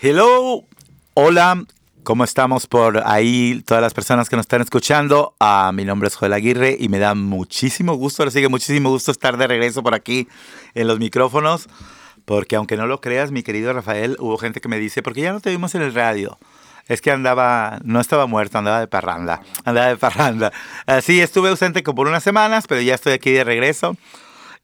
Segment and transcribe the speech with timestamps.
[0.00, 0.62] Hello,
[1.14, 1.64] hola,
[2.04, 3.64] ¿cómo estamos por ahí?
[3.66, 5.34] Todas las personas que nos están escuchando.
[5.40, 9.10] Ah, mi nombre es Joel Aguirre y me da muchísimo gusto, ahora sigue muchísimo gusto
[9.10, 10.28] estar de regreso por aquí
[10.74, 11.68] en los micrófonos.
[12.24, 15.22] Porque aunque no lo creas, mi querido Rafael, hubo gente que me dice, ¿por qué
[15.22, 16.38] ya no te vimos en el radio?
[16.86, 20.52] Es que andaba, no estaba muerto, andaba de parranda, andaba de parranda.
[20.86, 23.96] Así estuve ausente como por unas semanas, pero ya estoy aquí de regreso.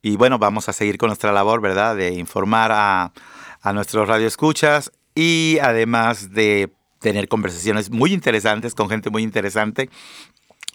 [0.00, 1.96] Y bueno, vamos a seguir con nuestra labor, ¿verdad?
[1.96, 3.10] De informar a,
[3.62, 9.90] a nuestros radioescuchas y además de tener conversaciones muy interesantes con gente muy interesante.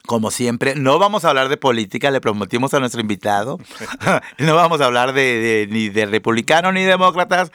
[0.05, 3.57] Como siempre, no vamos a hablar de política, le prometimos a nuestro invitado.
[4.38, 7.52] no vamos a hablar de, ni de republicanos ni demócratas,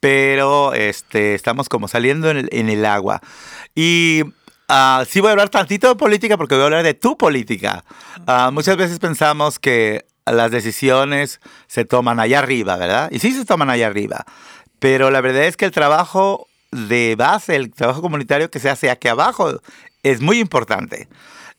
[0.00, 3.20] pero este, estamos como saliendo en el, en el agua.
[3.74, 4.22] Y
[4.68, 7.84] uh, sí voy a hablar tantito de política porque voy a hablar de tu política.
[8.26, 13.10] Uh, muchas veces pensamos que las decisiones se toman allá arriba, ¿verdad?
[13.10, 14.24] Y sí se toman allá arriba.
[14.84, 18.90] Pero la verdad es que el trabajo de base, el trabajo comunitario que se hace
[18.90, 19.62] aquí abajo
[20.02, 21.08] es muy importante.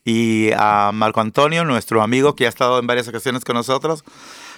[0.03, 4.03] Y a Marco Antonio, nuestro amigo que ha estado en varias ocasiones con nosotros,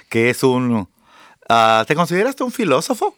[0.09, 0.89] que es un...
[1.49, 3.15] Uh, ¿Te consideras tú un filósofo?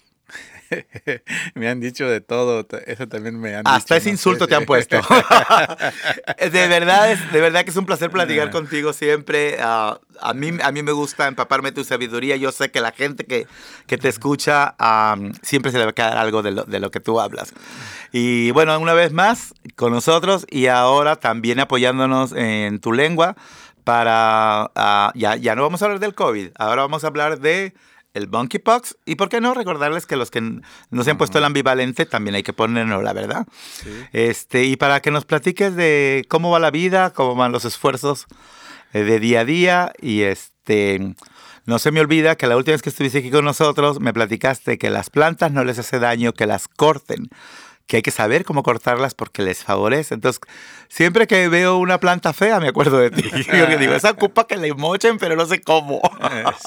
[1.55, 4.65] me han dicho de todo, eso también me han Hasta dicho, ese insulto te han
[4.67, 4.97] puesto.
[6.39, 9.57] de verdad, es, de verdad que es un placer platicar contigo siempre.
[9.59, 12.35] Uh, a, mí, a mí me gusta empaparme tu sabiduría.
[12.35, 13.47] Yo sé que la gente que,
[13.87, 16.91] que te escucha um, siempre se le va a quedar algo de lo, de lo
[16.91, 17.53] que tú hablas.
[18.11, 23.35] Y bueno, una vez más con nosotros y ahora también apoyándonos en tu lengua
[23.83, 24.71] para...
[24.75, 27.73] Uh, ya, ya no vamos a hablar del COVID, ahora vamos a hablar de
[28.19, 28.97] el monkeypox.
[29.05, 32.35] Y por qué no recordarles que los que no se han puesto el ambivalente también
[32.35, 33.47] hay que ponerlo, la verdad.
[33.73, 33.89] Sí.
[34.13, 38.27] Este, y para que nos platiques de cómo va la vida, cómo van los esfuerzos
[38.93, 39.93] eh, de día a día.
[40.01, 41.15] Y este,
[41.65, 44.77] no se me olvida que la última vez que estuviste aquí con nosotros me platicaste
[44.77, 47.29] que las plantas no les hace daño que las corten
[47.89, 50.13] que hay que saber cómo cortarlas porque les favorece.
[50.13, 50.39] Entonces,
[50.89, 53.23] siempre que veo una planta fea, me acuerdo de ti.
[53.51, 55.99] Yo digo, esa ocupa que le mochen, pero no sé cómo.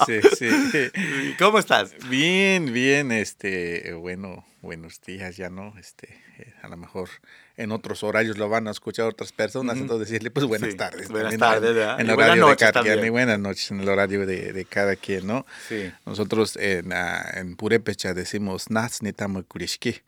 [0.05, 0.49] sí, sí.
[1.39, 1.95] ¿Cómo estás?
[2.09, 6.21] Bien, bien, este, bueno, buenos días, ya no, este,
[6.61, 7.07] a lo mejor
[7.55, 11.07] en otros horarios lo van a escuchar otras personas, entonces decirle, pues buenas sí, tardes.
[11.07, 12.01] Buenas tardes, ¿verdad?
[12.01, 14.97] En el horario de cada quien, y buenas noches en el horario de, de cada
[14.97, 15.45] quien, ¿no?
[15.69, 15.89] Sí.
[16.05, 20.01] Nosotros en, uh, en Purépecha decimos, Nats nitamo kurishki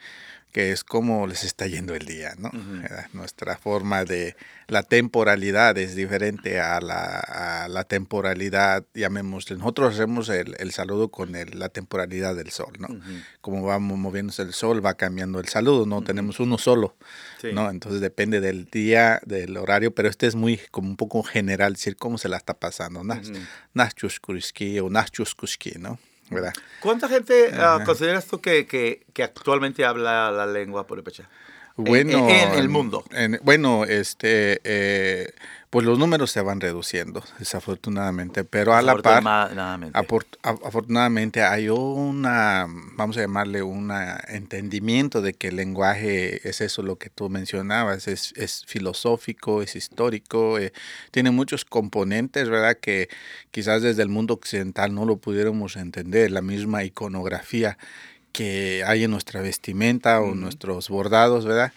[0.56, 2.48] que es cómo les está yendo el día, ¿no?
[2.48, 3.08] Uh -huh.
[3.12, 4.38] Nuestra forma de
[4.70, 11.10] la temporalidad es diferente a la, a la temporalidad, llamémosle, nosotros hacemos el, el saludo
[11.10, 12.88] con el, la temporalidad del sol, ¿no?
[12.88, 13.24] Uh -huh.
[13.42, 16.06] Como va moviéndose el sol, va cambiando el saludo, no uh -huh.
[16.06, 16.96] tenemos uno solo,
[17.42, 17.50] sí.
[17.52, 17.70] ¿no?
[17.70, 21.98] Entonces depende del día, del horario, pero este es muy como un poco general, decir
[21.98, 23.04] cómo se la está pasando,
[23.74, 26.00] Nachuskuski o Nachuskuski, ¿no?
[26.30, 26.54] ¿Verdad?
[26.80, 31.30] ¿Cuánta gente uh, consideras tú que, que, que, actualmente habla la lengua purépecha?
[31.78, 33.04] Bueno, en, en, el mundo.
[33.12, 35.34] En, bueno, este, eh,
[35.76, 39.22] pues los números se van reduciendo, desafortunadamente, pero a la par,
[40.42, 43.92] afortunadamente hay una, vamos a llamarle un
[44.30, 49.76] entendimiento de que el lenguaje es eso lo que tú mencionabas, es, es filosófico, es
[49.76, 50.72] histórico, eh,
[51.12, 52.78] tiene muchos componentes, ¿verdad?
[52.80, 53.10] Que
[53.52, 57.78] quizás desde el mundo occidental no lo pudiéramos entender, la misma iconografía
[58.36, 61.72] que hay en nuestra vestimenta o nuestros bordados, ¿verdad?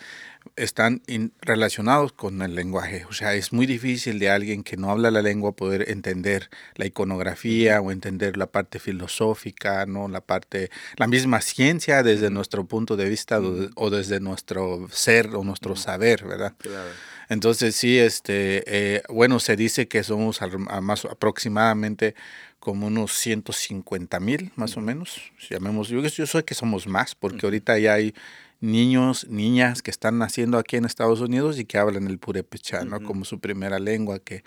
[0.56, 1.02] están
[1.40, 3.04] relacionados con el lenguaje.
[3.08, 6.86] O sea, es muy difícil de alguien que no habla la lengua poder entender la
[6.86, 10.08] iconografía o entender la parte filosófica, ¿no?
[10.08, 15.34] La parte, la misma ciencia desde nuestro punto de vista o, o desde nuestro ser
[15.34, 16.54] o nuestro saber, ¿verdad?
[16.58, 16.90] Claro.
[17.28, 22.14] Entonces sí, este, eh, bueno, se dice que somos a más aproximadamente
[22.58, 27.46] como unos 150 mil, más o menos, llamemos, yo, yo sé que somos más, porque
[27.46, 28.14] ahorita ya hay
[28.60, 33.00] niños, niñas que están naciendo aquí en Estados Unidos y que hablan el purépecha, ¿no?
[33.02, 34.42] Como su primera lengua, que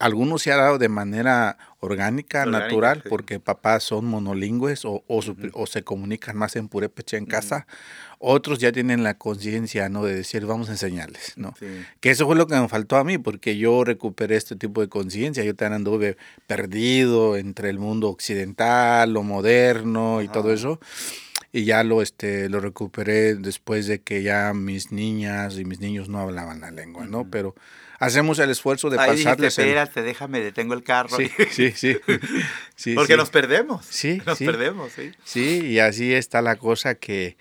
[0.00, 3.08] algunos se ha dado de manera orgánica, orgánica natural, sí.
[3.08, 5.50] porque papás son monolingües o, o, su, uh -huh.
[5.54, 7.30] o, se comunican más en purépecha en uh -huh.
[7.30, 7.66] casa.
[8.18, 10.04] Otros ya tienen la conciencia, ¿no?
[10.04, 11.54] De decir, vamos a enseñarles, ¿no?
[11.58, 11.66] Sí.
[12.00, 14.88] Que eso fue lo que me faltó a mí, porque yo recuperé este tipo de
[14.88, 15.44] conciencia.
[15.44, 16.16] Yo también anduve
[16.46, 20.80] perdido entre el mundo occidental, lo moderno y todo eso
[21.52, 26.08] y ya lo este lo recuperé después de que ya mis niñas y mis niños
[26.08, 27.28] no hablaban la lengua, ¿no?
[27.28, 27.54] Pero
[28.00, 30.06] hacemos el esfuerzo de Ahí pasarles dijiste, espérate, el...
[30.06, 31.16] déjame, detengo el carro.
[31.16, 31.96] Sí, sí, sí.
[32.74, 33.16] sí Porque sí.
[33.18, 33.86] nos perdemos.
[33.86, 34.46] Sí, nos sí.
[34.46, 35.12] perdemos, sí.
[35.22, 37.36] Sí, y así está la cosa que,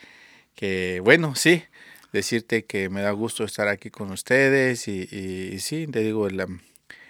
[0.53, 1.63] que bueno, sí,
[2.11, 6.29] decirte que me da gusto estar aquí con ustedes y, y, y sí, te digo,
[6.29, 6.45] la,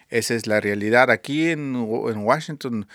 [0.09, 1.09] esa es la realidad.
[1.09, 2.87] Aquí en, en Washington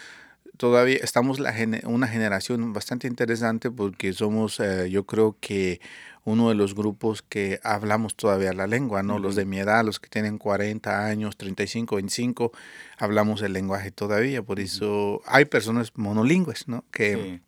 [0.57, 1.53] todavía estamos la
[1.85, 5.81] una generación bastante interesante porque somos, eh, yo creo que
[6.25, 9.19] uno de los grupos que hablamos todavía la lengua, ¿no?
[9.19, 12.53] Los de mi edad, los que tienen 40 años, 35, 25,
[12.99, 14.43] hablamos el lenguaje todavía.
[14.43, 16.85] Por eso hay personas monolingües, ¿no?
[16.91, 17.41] Que sí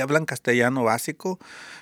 [0.00, 1.38] hablan castellano básico,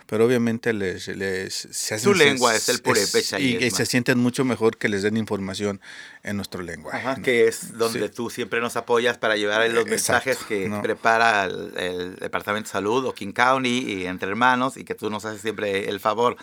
[0.06, 3.38] pero obviamente les, les se Su lengua es el purépecha.
[3.38, 5.81] Y, y se sienten mucho mejor que les den información
[6.23, 7.23] en nuestro lenguaje.
[7.23, 12.69] Que es donde tú siempre nos apoyas para llevar los mensajes que prepara el, Departamento
[12.69, 16.00] de Salud o King County y entre hermanos y que tú nos haces siempre el
[16.00, 16.37] favor.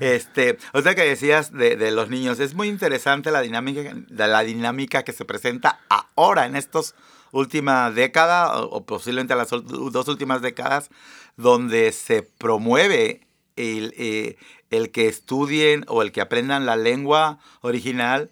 [0.00, 4.42] este, o sea que decías de, de, los niños, es muy interesante la dinámica, la
[4.42, 5.80] dinámica que se presenta
[6.24, 6.94] ahora en estos
[7.32, 10.90] última década o, posiblemente las dos últimas décadas
[11.36, 13.26] donde se promueve
[13.56, 14.36] el, eh,
[14.70, 18.30] el que estudien o el que aprendan la lengua original,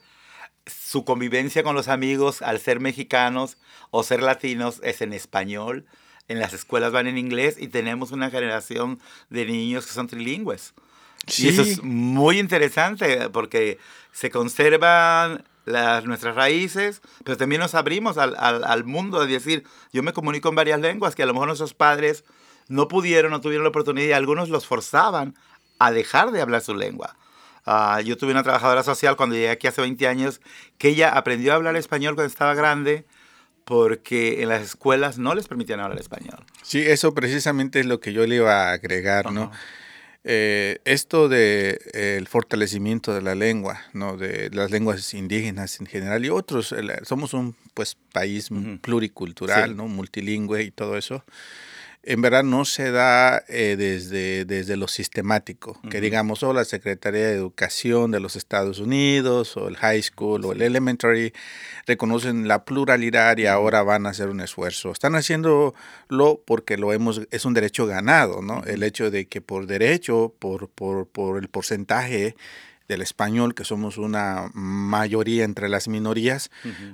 [0.66, 3.58] su convivencia con los amigos al ser mexicanos
[3.90, 5.86] o ser latinos es en español,
[6.28, 8.98] en las escuelas van en inglés y tenemos una generación
[9.30, 10.74] de niños que son trilingües.
[11.38, 13.78] Y eso es muy interesante porque
[14.12, 19.64] se conservan las, nuestras raíces, pero también nos abrimos al, al, al mundo de decir,
[19.92, 22.24] yo me comunico en varias lenguas que a lo mejor nuestros padres
[22.68, 25.34] no pudieron, no tuvieron la oportunidad y algunos los forzaban
[25.78, 27.16] a dejar de hablar su lengua.
[27.66, 30.40] Uh, yo tuve una trabajadora social cuando llegué aquí hace 20 años
[30.78, 33.04] que ella aprendió a hablar español cuando estaba grande
[33.64, 36.44] porque en las escuelas no les permitían hablar español.
[36.62, 39.50] Sí, eso precisamente es lo que yo le iba a agregar, ¿no?
[40.28, 44.16] Eh, esto de eh, el fortalecimiento de la lengua, ¿no?
[44.16, 46.74] de las lenguas indígenas en general y otros,
[47.04, 48.48] somos un pues país
[48.80, 49.86] pluricultural, ¿no?
[49.86, 51.22] multilingüe y todo eso
[52.08, 57.26] en verdad no se da eh, desde, desde lo sistemático, que digamos, o la Secretaría
[57.26, 61.32] de Educación de los Estados Unidos, o el High School, o el Elementary,
[61.84, 64.92] reconocen la pluralidad y ahora van a hacer un esfuerzo.
[64.92, 65.74] Están haciéndolo
[66.46, 68.62] porque lo hemos, es un derecho ganado, ¿no?
[68.62, 72.36] El hecho de que por derecho, por, por, por el porcentaje
[72.88, 76.50] del español, que somos una mayoría entre las minorías,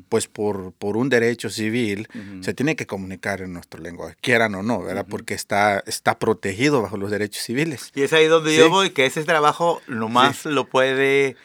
[0.08, 2.08] pues por, por un derecho civil
[2.40, 5.06] se tiene que comunicar en nuestro lenguaje, quieran o no, ¿verdad?
[5.08, 7.90] Porque está, está protegido bajo los derechos civiles.
[7.94, 11.36] Y es ahí donde yo voy, que ese trabajo nomás lo puede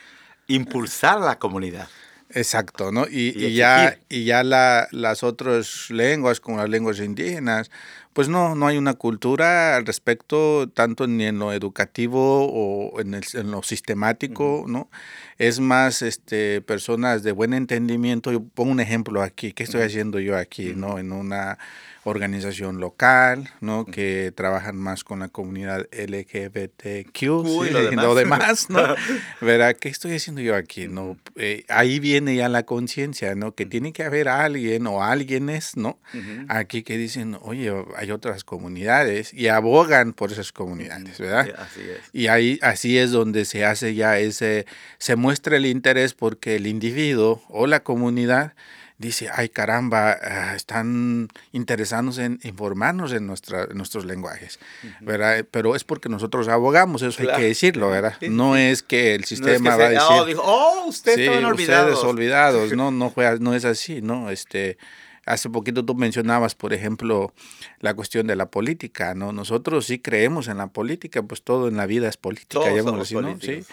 [0.48, 1.90] impulsar la comunidad.
[2.30, 3.06] Exacto, ¿no?
[3.10, 7.72] Y, ya, y ya la, las otras lenguas, como las lenguas indígenas,
[8.18, 13.12] pues no, no hay una cultura al respecto, tanto ni en lo educativo o en,
[13.52, 14.90] lo sistemático, ¿no?
[15.38, 18.32] Es más, este, personas de buen entendimiento.
[18.32, 20.98] Yo pongo un ejemplo aquí, ¿qué estoy haciendo yo aquí, no?
[20.98, 21.60] En una
[22.10, 23.86] organización local, ¿no?
[23.86, 28.80] Que trabajan más con la comunidad LGBTQ y lo demás, ¿no?
[29.42, 30.88] Verá, ¿qué estoy haciendo yo aquí?
[30.88, 31.18] ¿no?
[31.36, 33.54] Eh, ahí viene ya la conciencia, ¿no?
[33.54, 36.00] Que tiene que haber alguien o alguienes, ¿no?
[36.48, 41.54] Aquí que dicen, oye, hay otras comunidades y abogan por esas comunidades, ¿verdad?
[41.58, 42.00] Así es.
[42.14, 44.66] Y ahí, así es donde se hace ya ese,
[44.98, 48.54] se muestra el interés porque el individuo o la comunidad
[48.98, 54.60] dice, ay caramba, ah, están interesándose en informarnos en, nuestra, nuestros lenguajes,
[55.02, 55.46] ¿verdad?
[55.50, 58.16] Pero es porque nosotros abogamos, eso hay que decirlo, ¿verdad?
[58.22, 60.08] No es que el sistema va a decir...
[60.10, 61.92] Oh, dijo, oh ustedes sí, olvidados.
[61.94, 64.32] Ustedes olvidados, no, no, no es así, ¿no?
[64.32, 64.78] Este,
[65.28, 67.34] Hace poquito tú mencionabas, por ejemplo,
[67.80, 69.32] la cuestión de la política, ¿no?
[69.32, 72.62] Nosotros sí creemos en la política, pues todo en la vida es política,
[73.00, 73.38] así, ¿no?
[73.40, 73.64] Sí.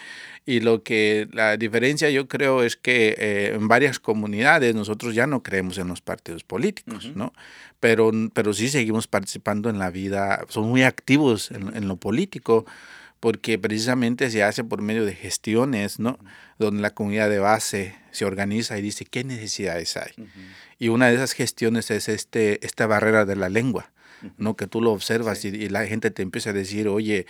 [0.45, 5.25] Y lo que la diferencia yo creo es que eh, en varias comunidades nosotros ya
[5.25, 7.33] no creemos en los partidos políticos, ¿no?
[7.79, 12.65] Pero, pero sí seguimos participando en la vida, son muy activos en, lo político
[13.25, 16.19] porque precisamente se hace por medio de gestiones, ¿no?
[16.59, 20.11] Donde la comunidad de base se organiza y dice qué necesidades hay.
[20.77, 23.89] Y una de esas gestiones es este, esta barrera de la lengua,
[24.37, 24.55] ¿no?
[24.55, 27.25] Que tú lo observas y, y, la gente te empieza a decir, oye,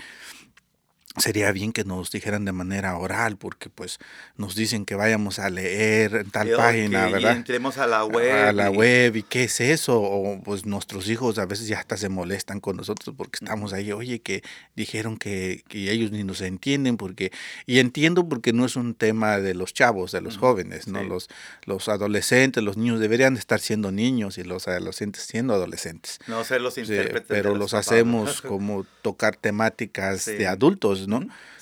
[1.18, 4.00] sería bien que nos dijeran de manera oral, porque pues
[4.38, 7.34] nos dicen que vayamos a leer en tal página, ¿verdad?
[7.34, 8.48] Y entremos a la web.
[8.48, 10.02] A la web, ¿y qué es eso?
[10.02, 13.92] O pues nuestros hijos a veces ya hasta se molestan con nosotros porque estamos ahí,
[13.92, 14.44] oye, que
[14.76, 17.32] dijeron que, que ellos ni nos entienden, porque,
[17.66, 21.04] y entiendo porque no es un tema de los chavos, de los jóvenes, ¿no?
[21.04, 21.30] Los,
[21.66, 26.20] los adolescentes, los niños deberían estar siendo niños y los adolescentes siendo adolescentes.
[26.28, 27.28] No ser los intérpretes.
[27.28, 31.22] pero los, hacemos como tocar temáticas de adultos, ¿no?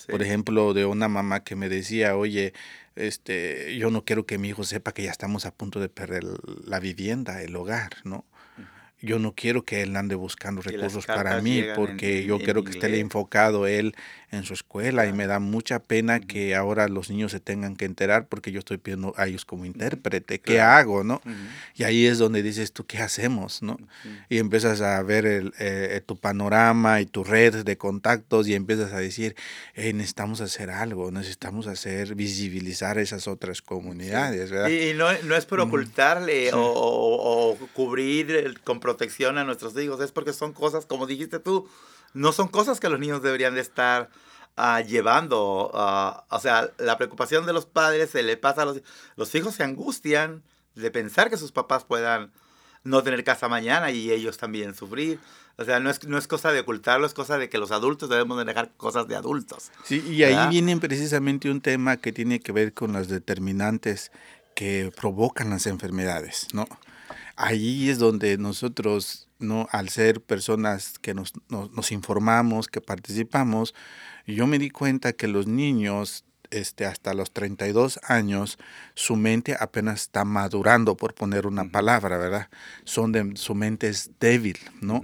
[0.10, 2.54] Por ejemplo, de una mamá que me decía, oye,
[2.96, 6.24] este, yo no quiero que mi hijo sepa que ya estamos a punto de perder
[6.66, 8.26] la vivienda, el hogar, ¿no?
[9.02, 13.00] Yo no quiero que él ande buscando recursos para mí porque yo quiero que esté
[13.02, 13.96] enfocado él
[14.34, 17.86] en su escuela y me da mucha pena que ahora los niños se tengan que
[17.86, 21.04] enterar porque yo estoy pidiendo a ellos como intérprete, ¿qué hago?
[21.04, 21.22] ¿no?
[21.75, 23.62] Y ahí es donde dices tú, ¿qué hacemos?
[23.62, 23.78] ¿no?
[24.30, 28.92] Y empiezas a ver el, eh, tu panorama y tu red de contactos y empiezas
[28.94, 29.36] a decir,
[29.75, 34.52] necesitamos hacer algo, necesitamos hacer, visibilizar esas otras comunidades.
[34.52, 34.70] ¿verdad?
[34.70, 40.12] Y no, no es por ocultarle o, o, cubrir con protección a nuestros hijos, es
[40.12, 41.70] porque son cosas, como dijiste tú,
[42.13, 44.10] no son cosas que los niños deberían de estar
[44.58, 45.72] uh, llevando.
[45.74, 48.82] Uh, o sea, la preocupación de los padres se le pasa a los,
[49.15, 50.43] los hijos, se angustian
[50.75, 52.32] de pensar que sus papás puedan
[52.84, 55.20] no tener casa mañana y ellos también sufrir.
[55.55, 58.10] O sea, no es, no es cosa de ocultarlo, es cosa de que los adultos
[58.10, 59.72] debemos de dejar cosas de adultos.
[59.84, 64.12] Sí, y ahí viene precisamente un tema que tiene que ver con las determinantes
[64.55, 66.67] que provocan las enfermedades, ¿no?
[67.36, 69.68] Ahí es donde nosotros, ¿no?
[69.72, 73.74] Al ser personas que nos, nos informamos, que participamos,
[74.25, 78.60] yo me di cuenta que los niños este, hasta los 32 años,
[78.94, 82.50] su mente apenas está madurando, por poner una palabra, ¿verdad?
[82.84, 85.02] Son de, su mente es débil, ¿no?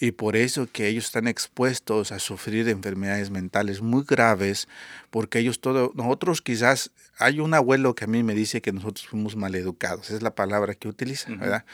[0.00, 4.66] Y por eso que ellos están expuestos a sufrir enfermedades mentales muy graves,
[5.10, 9.06] porque ellos todos, nosotros quizás, hay un abuelo que a mí me dice que nosotros
[9.06, 11.66] fuimos maleducados, es la palabra que utiliza, ¿verdad?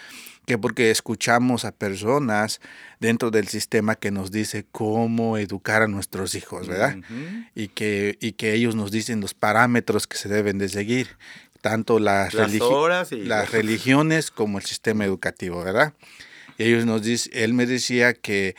[0.46, 2.60] que porque escuchamos a personas
[3.00, 6.96] dentro del sistema que nos dice cómo educar a nuestros hijos, ¿verdad?
[7.54, 11.08] y, que, y que ellos nos dicen los parámetros que se deben de seguir,
[11.60, 15.94] tanto las, las religiones como el sistema educativo, ¿verdad?
[16.58, 18.56] Y ellos nos dicen, él me decía que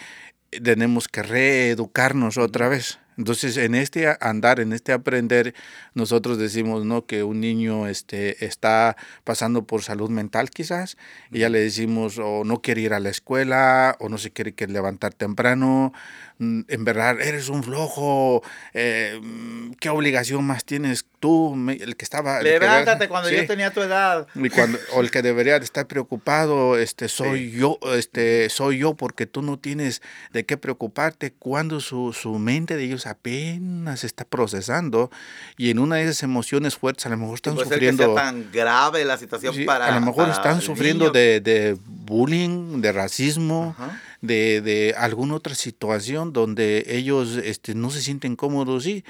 [0.64, 3.00] tenemos que reeducarnos otra vez.
[3.18, 5.56] Entonces, en este andar, en este aprender,
[5.96, 7.08] nosotros decimos, ¿no?
[7.08, 10.98] Que un niño este, está pasando por salud mental quizás,
[11.32, 14.54] y ya le decimos, o no quiere ir a la escuela, o no se quiere
[14.68, 15.94] levantar temprano,
[16.40, 22.42] en verdad, eres un flojo, eh, mm, ¿qué obligación más tienes tú, el que estaba...
[22.42, 24.28] Levántate cuando yo tenía tu edad.
[24.36, 29.26] Y cuando, o el que debería estar preocupado, este, soy yo, este, soy yo, porque
[29.26, 30.02] tú no tienes
[30.32, 35.10] de qué preocuparte cuando su, su mente de ellos apenas está procesando
[35.58, 38.14] y en una de esas emociones fuertes a lo mejor están sufriendo...
[38.14, 39.88] tan grave la situación para...
[39.88, 43.76] A lo mejor están sufriendo de, de, bullying, de racismo,
[44.22, 49.04] de, de, alguna otra situación donde ellos este, no se sienten cómodos y...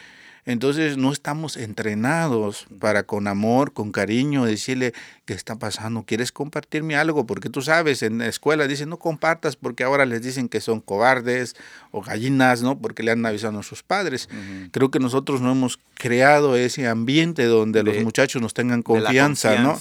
[0.48, 4.94] Entonces no estamos entrenados para con amor, con cariño, decirle
[5.26, 9.58] qué está pasando, quieres compartirme algo, porque tú sabes, en la escuela dicen no compartas
[9.58, 11.58] porque ahora les dicen que son cobardes
[11.92, 12.80] o gallinas, ¿no?
[12.80, 14.30] Porque le han avisado a sus padres.
[14.72, 19.78] Creo que nosotros no hemos creado ese ambiente donde los muchachos nos tengan confianza, ¿no?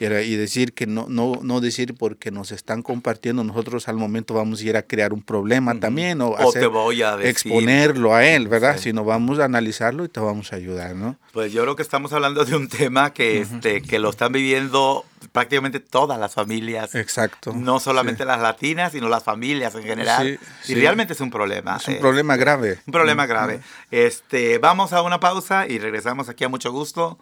[0.00, 4.60] Y decir que no, no, no decir porque nos están compartiendo, nosotros al momento vamos
[4.60, 8.78] a ir a crear un problema también o, te voy a exponerlo a él, ¿verdad?
[8.78, 11.16] Sino vamos a analizarlo y te vamos a ayudar, ¿no?
[11.32, 15.04] Pues yo creo que estamos hablando de un tema que, este, que lo están viviendo
[15.32, 16.94] prácticamente todas las familias.
[16.94, 17.52] Exacto.
[17.52, 20.38] No solamente las latinas, sino las familias en general.
[20.66, 21.76] y realmente es un problema.
[21.76, 22.78] Es un problema grave.
[22.86, 23.60] Un problema grave.
[23.90, 27.18] Este, vamos a una pausa y regresamos aquí a mucho gusto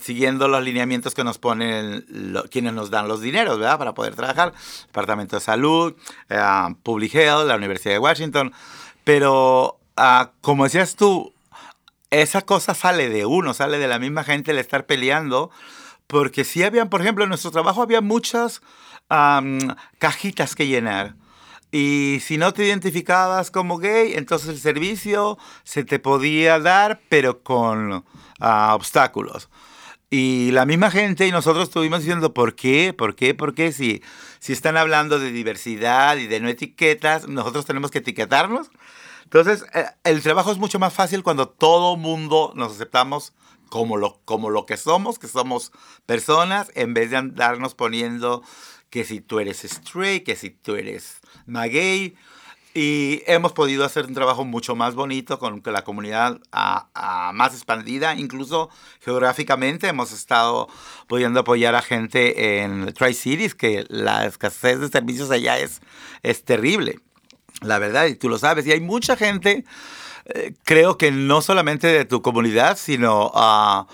[0.02, 2.06] siguiendo los lineamientos que nos ponen
[2.52, 3.78] quienes nos dan los dineros, ¿verdad?
[3.78, 4.54] Para poder trabajar.
[4.88, 5.96] Departamento de Salud,
[6.30, 8.54] uh, Public Health, la Universidad de Washington.
[9.04, 11.34] Pero, ah, como decías tú,
[12.10, 15.52] esa cosa sale de uno, sale de la misma gente el estar peleando
[16.10, 18.64] porque sí habían, por ejemplo, en nuestro trabajo había muchas
[19.10, 19.60] am,
[20.00, 21.14] cajitas que llenar.
[21.72, 27.44] Y si no te identificabas como gay, entonces el servicio se te podía dar, pero
[27.44, 28.04] con
[28.40, 29.50] ah, obstáculos.
[30.10, 32.92] Y la misma gente y nosotros estuvimos diciendo, ¿por qué?
[32.92, 33.36] ¿Por qué?
[33.36, 33.72] ¿Por qué?
[33.72, 34.02] Si,
[34.40, 38.72] si están hablando de diversidad y de no etiquetas, nosotros tenemos que etiquetarnos.
[39.26, 43.34] Entonces, eh, el trabajo es mucho más fácil cuando todo mundo nos aceptamos
[43.70, 45.72] como lo, como lo que somos, que somos
[46.06, 48.44] personas, en vez de andarnos poniendo
[48.90, 52.16] que si tú eres straight, que si tú eres gay.
[52.74, 57.54] Y hemos podido hacer un trabajo mucho más bonito con la comunidad ah, ah, más
[57.54, 58.70] expandida, incluso
[59.02, 59.88] geográficamente.
[59.88, 60.68] Hemos estado
[61.08, 65.82] pudiendo apoyar a gente en Tri-Cities, que la escasez de servicios allá es,
[66.22, 67.00] es terrible.
[67.62, 68.68] La verdad, y tú lo sabes.
[68.68, 69.66] Y hay mucha gente,
[70.34, 73.88] eh, creo que no solamente de tu comunidad, sino ah,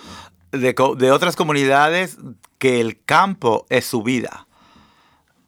[0.52, 0.76] de,
[1.12, 2.18] otras comunidades,
[2.58, 4.48] que el campo es su vida.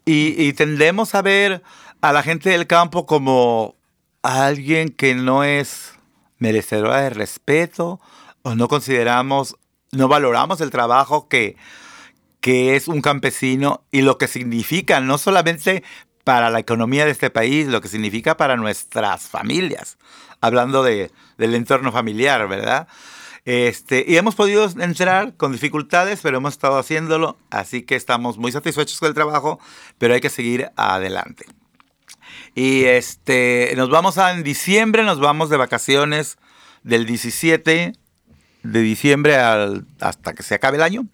[0.06, 1.64] Y, y tendemos a ver
[2.02, 3.76] a la gente del campo como
[4.22, 5.94] alguien que no es
[6.38, 8.00] merecedora de respeto
[8.44, 9.56] o no consideramos,
[9.92, 11.58] no valoramos el trabajo que,
[12.40, 15.84] que es un campesino y lo que significa no solamente
[16.28, 19.98] para la economía de este país, lo que significa para nuestras familias,
[20.42, 22.90] hablando de, del entorno familiar, ¿verdad?
[23.46, 28.52] Este, y hemos podido entrar con dificultades, pero hemos estado haciéndolo, así que estamos muy
[28.52, 29.58] satisfechos con el trabajo,
[30.00, 31.46] pero hay que seguir adelante.
[32.56, 36.38] Y este, nos vamos a, en diciembre, nos vamos de vacaciones
[36.84, 37.94] del 17
[38.64, 41.06] de diciembre al- hasta que se acabe el año.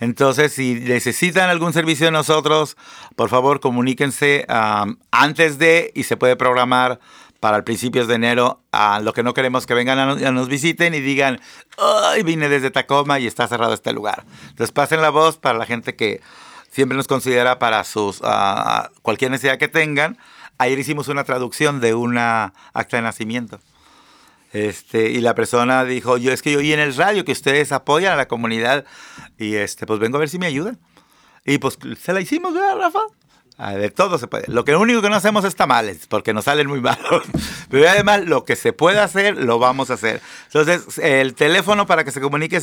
[0.00, 2.76] Entonces, si necesitan algún servicio de nosotros,
[3.16, 6.98] por favor comuníquense am, antes de y se puede programar
[7.38, 8.60] para principios de enero.
[8.72, 11.40] a lo que no queremos que vengan a, no- a nos visiten y digan,
[11.78, 14.24] ay, vine desde Tacoma y está cerrado este lugar.
[14.50, 16.20] Entonces, pasen la voz para la gente que
[16.70, 20.18] siempre nos considera para sus ah, cualquier necesidad que tengan.
[20.58, 23.58] Ayer hicimos una traducción de una acta de nacimiento.
[24.52, 27.70] Este, y la persona dijo, yo es que yo oí en el radio que ustedes
[27.72, 28.84] apoyan a la comunidad
[29.38, 30.78] y este, pues vengo a ver si me ayudan.
[31.44, 33.00] Y pues se la hicimos, ¿verdad, Rafa?
[33.62, 34.44] Ah, de todo se puede.
[34.46, 37.24] Lo que único que no hacemos es tamales, porque nos salen muy malos.
[37.68, 40.22] Pero además, lo que se puede hacer, lo vamos a hacer.
[40.46, 42.58] Entonces, el teléfono para que se, comunique,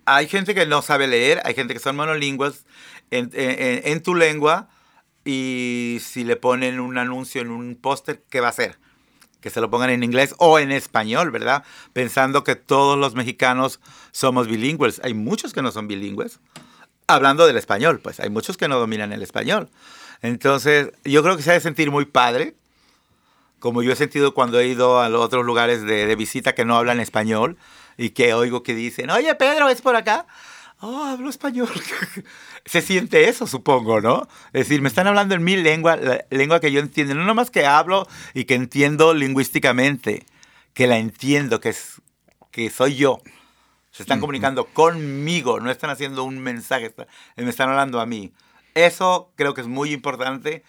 [0.06, 2.66] hay gente que no sabe leer, hay gente que son monolingües
[3.12, 4.70] en, en- en tu lengua
[5.24, 8.80] y si le ponen un anuncio en un póster, ¿qué va a hacer?
[9.42, 11.64] Que se lo pongan en inglés o en español, ¿verdad?
[11.94, 13.80] Pensando que todos los mexicanos
[14.12, 15.02] somos bilingües.
[15.04, 16.40] Hay muchos que no son bilingües.
[17.14, 19.70] Hablando del español, pues hay muchos que no dominan el español.
[20.22, 22.56] Entonces, yo creo que se ha de sentir muy padre,
[23.60, 26.66] como yo he sentido cuando he ido a los otros lugares de, de visita que
[26.66, 27.58] no hablan español
[27.98, 30.26] y que oigo que dicen, oye Pedro, ¿es por acá?
[30.84, 31.70] Oh, hablo español.
[32.66, 34.28] Se siente eso, supongo, ¿no?
[34.48, 37.52] Es decir, me están hablando en mi lengua, la lengua que yo entiendo, no nomás
[37.52, 40.26] que hablo y que entiendo lingüísticamente,
[40.74, 42.02] que la entiendo, que, es,
[42.50, 43.22] que soy yo.
[43.92, 46.94] Se están comunicando conmigo, no están haciendo un mensaje,
[47.36, 48.32] me están hablando a mí.
[48.74, 50.64] Eso creo que es muy importante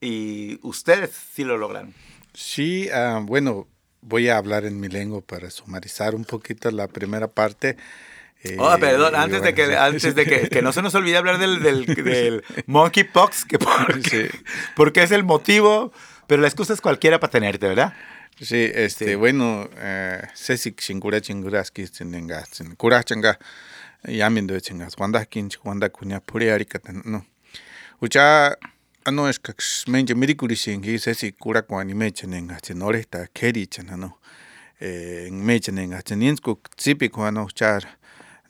[0.00, 1.92] y ustedes sí lo logran.
[2.34, 3.66] Sí, ah, bueno,
[4.00, 7.76] voy a hablar en mi lengua para sumarizar un poquito la primera parte.
[8.44, 11.38] Eh, Oh, perdón, antes de que, antes de que, que no se nos olvide hablar
[11.38, 14.38] del, del, del monkeypox, que porque, Sí.
[14.76, 15.92] porque es el motivo,
[16.28, 17.94] pero la excusa es cualquiera para tenerte, ¿verdad?
[18.40, 19.14] Sí, este, Sí.
[19.16, 23.38] bueno, eh, sesik shingura chinguras ki tsinengas, tsin kura changa,
[24.06, 27.24] yamindo chingas, wanda kin wanda kunya puri arikatan, no.
[28.00, 28.56] Ucha,
[29.04, 29.52] ano es que
[29.88, 34.18] menje mirikuri shingi sesik kura kwani mechenengas, tsin oresta keri chana, no.
[34.80, 37.82] Eh, mechenengas, tsin insku tsipi kwano uchar,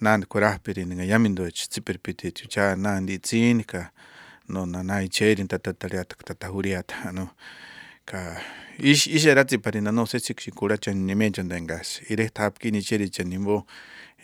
[0.00, 3.90] nan kurah piri nga yamindo ch tsipir piti ucha nan di tsin ka,
[4.48, 7.30] no nanay cherin tatatariata tatahuriata no
[8.08, 8.40] ka
[8.78, 13.28] ish isheratzi parina no se sik sikura chan nimenchan dengas ire tapki ni cheri chan
[13.28, 13.66] nimbo.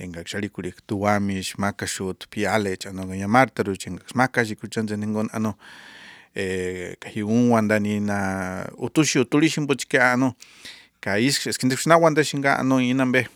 [0.01, 5.55] Enga xalikuri tuamish makashut piale chan no yamartaru chan makashi kuchan ningon ano
[6.35, 10.35] eh kahi un wanda ni na utushi utuli shimbo chike ano.
[11.01, 13.29] Ka is skindishna wanda shinga ano inambe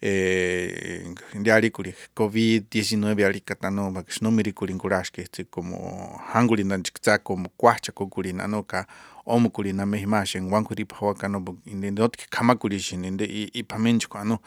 [0.00, 8.86] eh, liarikuri COVID-19 alikatanomak xnomiririkurinkurahxqueh como jankurinanchiktzá como kuajchakokurinanoka
[9.26, 14.38] omokurinamej ma xen uankuiripajwaka nopo inende otkikjamakurixin inde ipaminchkua no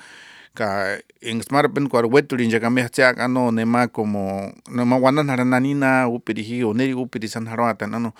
[0.53, 8.13] ka enkesmar pen kuar weturinchakamejtseak ano nema como nema wananjarananina upiriji oneri upirisanjaroatan ano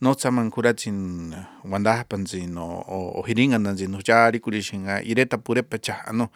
[0.00, 6.28] notzamankurachin wandajpantzin o, o, o jiringanantzin noyarikurixinga ireta purepacha ano.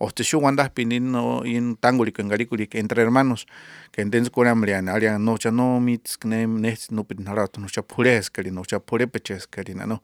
[0.00, 3.46] Oste shu wanda pinin no in tanguli kangarikuli entre hermanos
[3.90, 7.66] que entonces con amrian alian no cha no mits knem nes no pin harat no
[7.66, 10.00] cha pures kali no cha pure peches kali no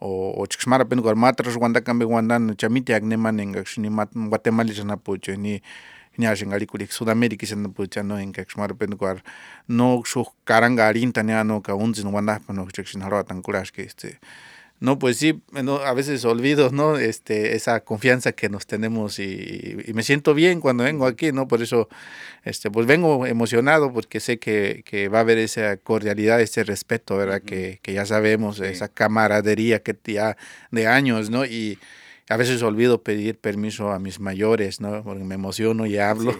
[0.00, 3.88] o o chxmara pen gor matras wanda kambe wanda no cha miti agne manenga shni
[3.88, 5.62] mat guatemala jana pocho ni
[6.18, 9.22] ñaxen alikuli sudamérica sen pucha no en kexmar pen gor
[9.68, 14.18] no shu karanga arinta no ka unzin wanda no chxin harat tan kurash que este
[14.78, 16.98] no, pues sí, no, a veces olvido, ¿no?
[16.98, 21.48] Este, esa confianza que nos tenemos y, y, me siento bien cuando vengo aquí, ¿no?
[21.48, 21.88] Por eso,
[22.44, 27.16] este, pues vengo emocionado porque sé que, que va a haber esa cordialidad, ese respeto,
[27.16, 27.40] ¿verdad?
[27.42, 27.48] Uh -huh.
[27.48, 28.64] que, que, ya sabemos, sí.
[28.64, 30.36] esa camaradería que ya
[30.70, 31.46] de años, ¿no?
[31.46, 31.78] Y,
[32.28, 35.02] a veces olvido pedir permiso a mis mayores, ¿no?
[35.04, 36.36] Porque me emociono y hablo.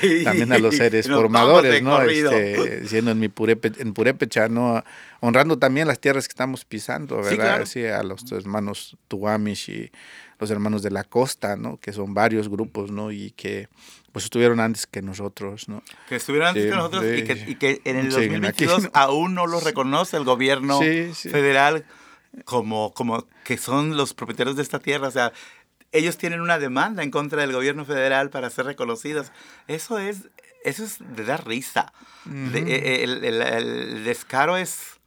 [0.00, 0.22] Sí.
[0.24, 2.00] También a los seres formadores, ¿no?
[2.02, 4.82] Este, siendo en mi purepe, en Purépecha, ¿no?
[5.20, 7.30] Honrando también las tierras que estamos pisando, ¿verdad?
[7.30, 7.66] Sí, claro.
[7.66, 9.90] sí, a los hermanos Tuamish y
[10.38, 11.78] los hermanos de la costa, ¿no?
[11.78, 13.10] Que son varios grupos, ¿no?
[13.12, 13.68] Y que
[14.12, 15.82] pues estuvieron antes que nosotros, ¿no?
[16.08, 18.90] Que estuvieron antes Sí, que nosotros y, que, y que en el Sí, 2022 aquí-
[18.94, 21.28] aún no los reconoce el gobierno Sí, sí.
[21.28, 21.84] federal
[22.44, 25.08] como, como que son los propietarios de esta tierra.
[25.08, 25.32] O sea,
[25.92, 29.32] ellos tienen una demanda en contra del gobierno federal para ser reconocidos.
[29.68, 30.28] Eso es,
[30.64, 31.92] eso es de dar risa.
[32.24, 34.98] De- eh, el, el- el descaro es...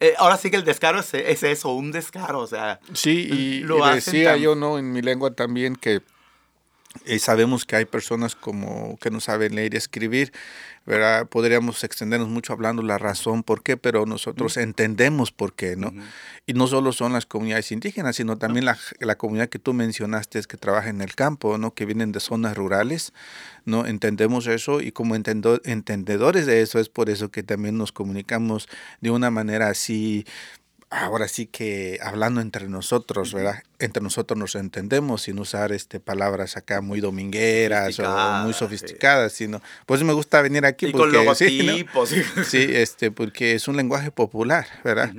[0.00, 2.40] eh, ahora sí que el descaro es, es eso, un descaro.
[2.40, 4.78] O sea, Sí, y, lo y decía tan- yo, ¿no?
[4.78, 6.02] En mi lengua también que
[7.06, 10.32] eh, sabemos que hay personas como que no saben leer y escribir,
[10.86, 11.26] ¿verdad?
[11.26, 15.92] Podríamos extendernos mucho hablando la razón por qué, pero nosotros entendemos por qué, ¿no?
[16.46, 20.38] Y no solo son las comunidades indígenas, sino también la, la comunidad que tú mencionaste,
[20.38, 21.74] es que trabaja en el campo, ¿no?
[21.74, 23.12] Que vienen de zonas rurales,
[23.64, 23.86] ¿no?
[23.86, 28.68] Entendemos eso y como entendedores de eso es por eso que también nos comunicamos
[29.00, 30.24] de una manera así
[30.90, 33.62] ahora sí que hablando entre nosotros, ¿verdad?
[33.78, 39.44] Entre nosotros nos entendemos sin usar este palabras acá muy domingueras o muy Sofisticadas, sí.
[39.44, 41.86] sino pues me gusta venir aquí y con porque sí,
[42.44, 45.12] Sí, este, porque es un lenguaje popular, ¿verdad?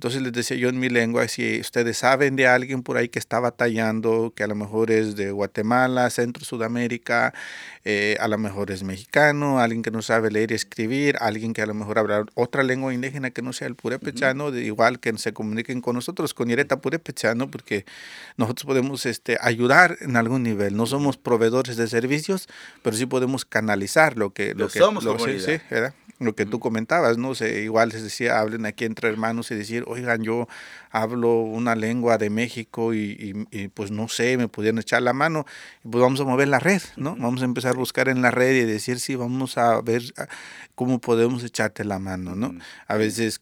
[0.00, 3.18] Entonces les decía yo en mi lengua, si ustedes saben de alguien por ahí que
[3.18, 7.34] está batallando, que a lo mejor es de Guatemala, Centro Sudamérica,
[7.84, 11.60] eh, a lo mejor es mexicano, alguien que no sabe leer y escribir, alguien que
[11.60, 15.18] a lo mejor habla otra lengua indígena que no sea el purépechano, de igual que
[15.18, 17.84] se comuniquen con nosotros, con Ireta purépechano, porque
[18.38, 20.78] nosotros podemos este, ayudar en algún nivel.
[20.78, 22.48] No somos proveedores de servicios,
[22.82, 24.54] pero sí podemos canalizar lo que...
[24.54, 25.92] Lo que somos lo, sí, sí, ¿verdad?
[26.20, 27.34] Lo que tú comentabas, ¿no?
[27.34, 30.46] Se, igual les decía, hablen aquí entre hermanos y decir, oigan, yo
[30.90, 32.98] hablo una lengua de México y,
[33.50, 35.46] y- y, pues no sé, me pudieran echar la mano,
[35.84, 37.16] y pues vamos a mover la red, ¿no?
[37.16, 40.28] Vamos a empezar a buscar en la red y decir, sí, vamos a ver ah,
[40.74, 42.54] cómo podemos echarte la mano, ¿no?
[42.86, 43.40] A veces,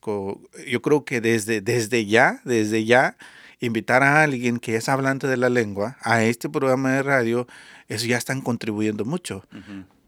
[0.67, 3.17] yo creo que desde, desde ya, desde ya,
[3.61, 7.49] invitar a alguien que es hablante de la lengua a este programa de radio,
[7.89, 9.45] eso ya están contribuyendo mucho.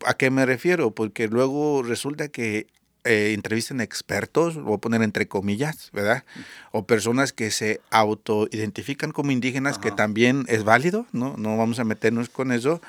[0.06, 0.92] ¿A qué me refiero?
[0.92, 2.66] Porque luego resulta que
[3.04, 6.24] eh, entrevistan expertos, voy a poner entre comillas, ¿verdad?
[6.70, 11.34] O personas que se autoidentifican como indígenas, que también es válido, ¿no?
[11.38, 12.82] No vamos a meternos con eso.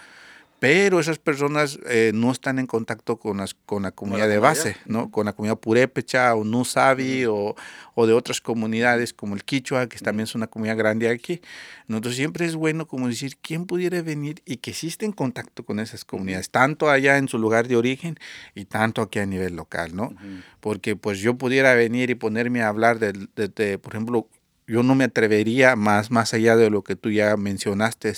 [0.61, 4.77] Pero esas personas eh, no están en contacto con, las, con la comunidad de base,
[4.85, 5.09] ¿no?
[5.09, 7.55] Con la comunidad purépecha o nusabi o,
[7.95, 11.41] o de otras comunidades como el quichua, que también es una comunidad grande aquí.
[11.87, 15.79] Nosotros siempre es bueno como decir quién pudiera venir y que esté en contacto con
[15.79, 18.19] esas comunidades, tanto allá en su lugar de origen
[18.53, 20.13] y tanto aquí a nivel local, ¿no?
[20.59, 24.27] Porque pues yo pudiera venir y ponerme a hablar de, de- de, por ejemplo,
[24.67, 28.13] yo no me atrevería más, más allá de lo que tú ya mencionaste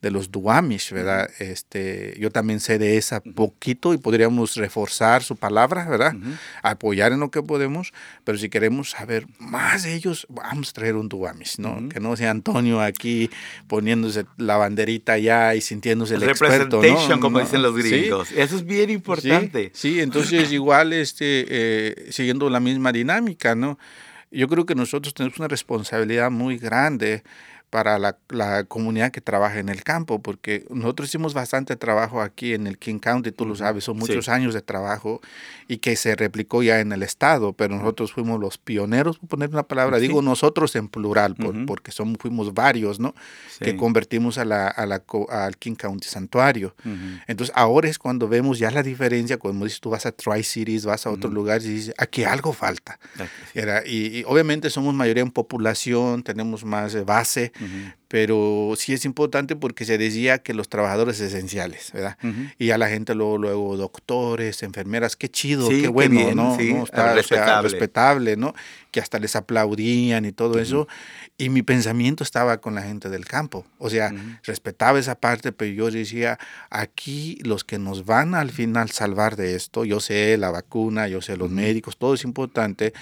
[0.00, 1.30] de los Duamish, ¿verdad?
[1.38, 6.14] Este, yo también sé de esa poquito y podríamos reforzar su palabra, ¿verdad?
[6.62, 7.92] Apoyar en lo que podemos,
[8.24, 11.88] pero si queremos saber más de ellos, vamos a traer un Duamish, ¿no?
[11.88, 13.30] Que no sea Antonio aquí
[13.66, 17.20] poniéndose la banderita allá y sintiéndose el experto, ¿no?
[17.20, 18.32] como dicen los gringos.
[18.32, 19.70] Eso es bien importante.
[19.74, 23.78] Sí, entonces igual este, eh, siguiendo la misma dinámica, ¿no?
[24.30, 27.24] Yo creo que nosotros tenemos una responsabilidad muy grande
[27.70, 32.52] para la, la, comunidad que trabaja en el campo, porque nosotros hicimos bastante trabajo aquí
[32.52, 35.20] en el King County, tú lo sabes, son muchos años de trabajo
[35.68, 39.50] y que se replicó ya en el estado, pero nosotros fuimos los pioneros, por poner
[39.50, 43.14] una palabra, digo nosotros en plural, porque somos, fuimos varios, ¿no?
[43.60, 46.74] Que convertimos a la, a la, al King County Santuario.
[47.28, 51.06] Entonces ahora es cuando vemos ya la diferencia, cuando dices tú vas a Tri-Cities, vas
[51.06, 52.98] a otros lugares y dices, aquí algo falta.
[53.54, 57.52] Era, y, y obviamente somos mayoría en población, tenemos más base,
[58.08, 62.18] pero sí es importante porque se decía que los trabajadores esenciales, ¿verdad?
[62.58, 66.58] Y a la gente luego, luego doctores, enfermeras, qué chido, qué bueno, ¿no?
[66.58, 67.68] Está, respetable.
[67.68, 68.36] respetable.
[68.36, 68.54] ¿no?
[68.90, 70.88] Que hasta les aplaudían y todo eso.
[71.38, 73.64] Y mi pensamiento estaba con la gente del campo.
[73.78, 78.90] O sea, respetaba esa parte, pero yo decía, aquí los que nos van al final
[78.90, 82.92] salvar de esto, yo sé la vacuna, yo sé los médicos, todo es importante,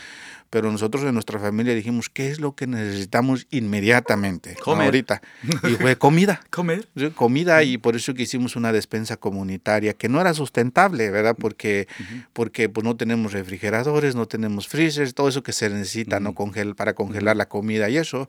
[0.51, 4.55] pero nosotros en nuestra familia dijimos, ¿qué es lo que necesitamos inmediatamente?
[4.57, 4.87] Comer.
[4.87, 5.23] Ahorita.
[5.65, 6.41] Y fue comida.
[6.51, 6.89] Comer.
[7.15, 11.37] Comida y por eso que hicimos una despensa comunitaria que no era sustentable, ¿verdad?
[11.39, 11.87] Porque,
[12.33, 16.35] porque pues, no tenemos refrigeradores, no tenemos freezers, todo eso que se necesita ¿no?
[16.35, 18.29] Congel para congelar la comida y eso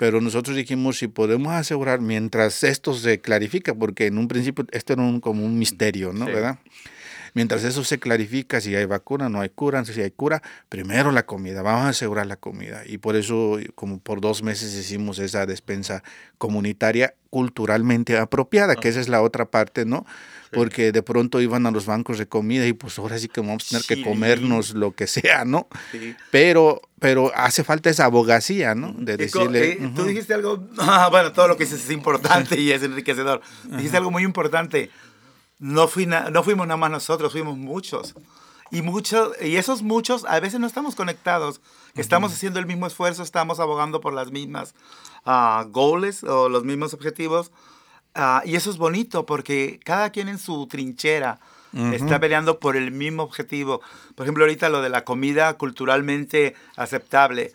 [0.00, 4.94] pero nosotros dijimos si podemos asegurar mientras esto se clarifica, porque en un principio esto
[4.94, 6.24] era un, como un misterio, ¿no?
[6.24, 6.58] ¿verdad?
[7.34, 11.26] Mientras eso se clarifica, si hay vacuna, no hay cura, si hay cura, primero la
[11.26, 12.82] comida, vamos a asegurar la comida.
[12.86, 16.02] Y por eso, como por dos meses hicimos esa despensa
[16.38, 20.04] comunitaria culturalmente apropiada, que esa es la otra parte, ¿no?
[20.52, 23.66] Porque de pronto iban a los bancos de comida y pues ahora sí que vamos
[23.66, 25.68] a tener que comernos lo que sea, ¿no?
[26.32, 28.92] Pero, pero hace falta esa abogacía, ¿no?
[28.98, 29.72] De decirle...
[29.72, 33.42] Eh, tú dijiste algo, ah, bueno, todo lo que dices es importante y es enriquecedor.
[33.64, 34.90] Dijiste algo muy importante
[35.60, 38.14] no, fui no fuimos nada más nosotros, fuimos muchos.
[38.72, 41.60] Y, muchos, y esos muchos a veces no estamos conectados.
[41.94, 44.74] Estamos haciendo el mismo esfuerzo, estamos abogando por las mismas
[45.26, 47.50] uh, goals o los mismos objetivos.
[48.14, 51.38] Ah, y eso es bonito porque cada quien en su trinchera
[51.72, 53.80] está peleando por el mismo objetivo.
[54.16, 57.52] Por ejemplo, ahorita lo de la comida culturalmente aceptable.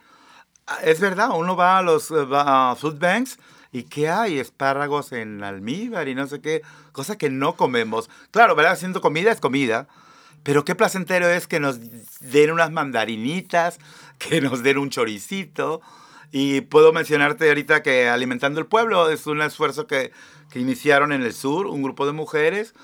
[0.68, 3.38] Ah, es verdad, uno va a los food banks
[3.76, 4.40] ¿Y qué hay?
[4.40, 6.62] Espárragos en almíbar y no sé qué,
[6.94, 8.10] cosa que no comemos.
[8.32, 8.72] Claro, ¿verdad?
[8.72, 9.90] Haciendo comida es comida,
[10.44, 11.82] pero qué placentero es que nos
[12.22, 13.80] den unas mandarinitas,
[14.18, 15.82] que nos den un choricito.
[16.32, 20.14] Y puedo mencionarte ahorita que Alimentando el Pueblo es un esfuerzo que,
[20.50, 22.76] que iniciaron en el sur, un grupo de mujeres,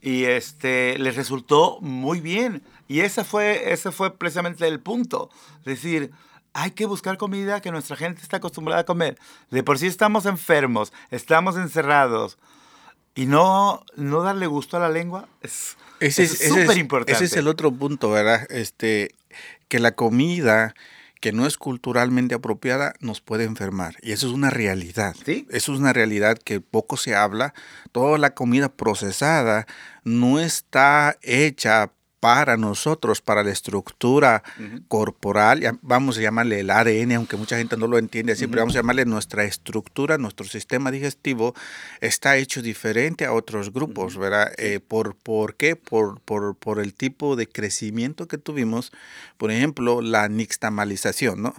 [0.00, 2.64] y este, les resultó muy bien.
[2.88, 5.30] Y ese fue, ese fue precisamente el punto.
[5.60, 6.10] Es decir,
[6.54, 9.18] hay que buscar comida que nuestra gente está acostumbrada a comer.
[9.50, 12.38] De por sí estamos enfermos, estamos encerrados.
[13.14, 15.76] Y no, no darle gusto a la lengua es
[16.16, 17.12] súper importante.
[17.12, 18.46] Ese es el otro punto, ¿verdad?
[18.50, 19.14] Este,
[19.68, 20.74] que la comida
[21.20, 23.94] que no es culturalmente apropiada nos puede enfermar.
[24.02, 25.14] Y eso es una realidad.
[25.24, 25.46] ¿Sí?
[25.50, 27.54] Eso es una realidad que poco se habla.
[27.92, 29.66] Toda la comida procesada
[30.02, 34.44] no está hecha para nosotros, para la estructura
[34.86, 38.76] corporal, vamos a llamarle el ADN, aunque mucha gente no lo entiende así, pero vamos
[38.76, 41.52] a llamarle nuestra estructura, nuestro sistema digestivo
[42.00, 44.52] está hecho diferente a otros grupos, ¿verdad?
[44.56, 45.74] Eh, ¿por, ¿Por qué?
[45.74, 48.92] Por, por, por el tipo de crecimiento que tuvimos,
[49.36, 51.54] por ejemplo, la nixtamalización, ¿no?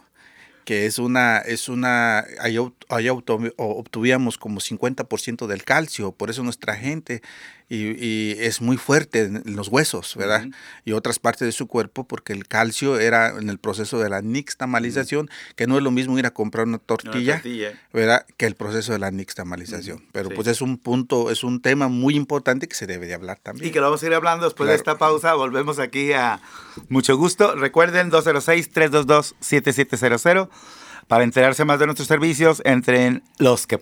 [0.63, 7.21] que es una, es una, ahí, obtuvíamos como 50% del calcio, por eso nuestra gente
[7.76, 10.46] y, es muy fuerte en los huesos, ¿verdad?
[10.86, 14.22] Y otras partes de su cuerpo, porque el calcio era en el proceso de la
[14.22, 17.42] nixtamalización, que no es lo mismo ir a comprar una tortilla,
[17.92, 18.26] ¿verdad?
[18.38, 20.06] Que el proceso de la nixtamalización.
[20.12, 23.40] Pero pues es un punto, es un tema muy importante que se debe de hablar
[23.42, 23.70] también.
[23.70, 25.34] Y que lo vamos a ir hablando después de esta pausa.
[25.34, 26.40] Volvemos aquí a
[26.90, 27.56] mucho gusto.
[27.56, 30.50] Recuerden 206-322-7700
[31.08, 33.82] para enterarse más de nuestros servicios, entren los que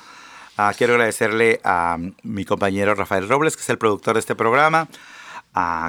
[0.56, 4.88] Ah, quiero agradecerle a mi compañero Rafael Robles, que es el productor de este programa,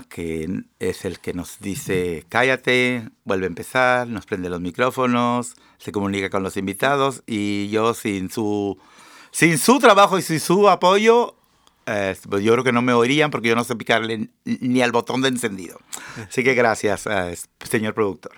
[0.09, 5.93] que es el que nos dice cállate, vuelve a empezar, nos prende los micrófonos, se
[5.93, 8.79] comunica con los invitados y yo sin su,
[9.33, 11.37] sin su trabajo y sin su apoyo,
[11.87, 14.93] eh, pues yo creo que no me oirían porque yo no sé picarle ni al
[14.93, 15.79] botón de encendido.
[16.29, 17.37] Así que gracias, eh,
[17.69, 18.33] señor productor.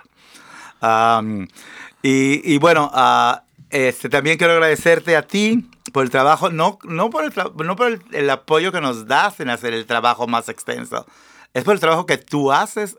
[2.01, 3.37] Y, bueno, uh,
[3.69, 7.33] este, también quiero agradecerte a ti por el trabajo, no, no por, el,
[7.65, 11.05] no por el, apoyo que nos das en hacer el trabajo más extenso,
[11.53, 12.97] es por el trabajo que tú haces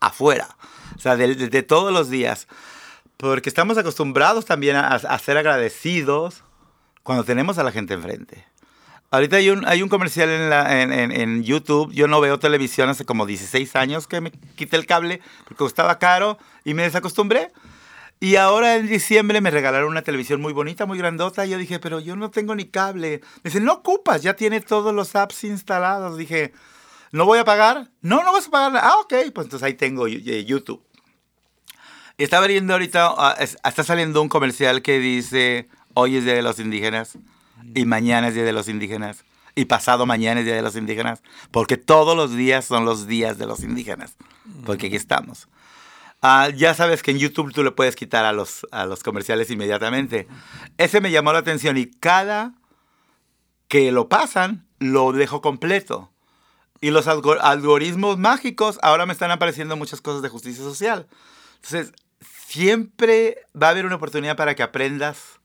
[0.00, 0.56] afuera,
[0.96, 2.48] o sea, de, todos los días.
[3.16, 6.44] Porque estamos acostumbrados también a, a, ser agradecidos
[7.02, 8.44] cuando tenemos a la gente enfrente.
[9.10, 11.90] Ahorita hay un, hay un comercial en, la, en, en, en, YouTube.
[11.94, 15.98] Yo no veo televisión hace como 16 años que me quité el cable porque costaba
[15.98, 17.50] caro y me desacostumbré.
[18.20, 21.46] Y ahora en diciembre me regalaron una televisión muy bonita, muy grandota.
[21.46, 23.22] Y yo dije, pero yo no tengo ni cable.
[23.36, 26.18] Me dicen, no ocupas, ya tiene todos los apps instalados.
[26.18, 26.52] Dije,
[27.10, 27.88] ¿no voy a pagar?
[28.02, 28.82] No, no vas a pagar.
[28.84, 30.84] Ah, ok, pues entonces ahí tengo YouTube.
[32.18, 37.16] Estaba viendo ahorita, ah, está saliendo un comercial que dice, hoy es de los Indígenas
[37.74, 41.22] y mañana es Día de los Indígenas y pasado mañana es Día de los Indígenas,
[41.50, 44.16] porque todos los días son los días de los indígenas,
[44.64, 45.48] porque aquí estamos.
[46.22, 49.50] Ah, ya sabes que en YouTube tú le puedes quitar a los, a los comerciales
[49.50, 50.28] inmediatamente.
[50.76, 52.54] Ese me llamó la atención y cada
[53.68, 56.10] que lo pasan, lo dejo completo.
[56.80, 61.08] Y los algoritmos mágicos, ahora me están apareciendo muchas cosas de justicia social.
[61.56, 61.92] Entonces,
[62.46, 65.37] siempre va a haber una oportunidad para que aprendas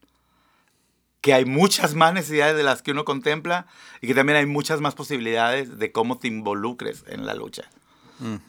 [1.24, 3.66] que hay muchas más necesidades de las que uno contempla
[4.02, 7.64] y que también hay muchas más posibilidades de cómo te involucres en la lucha.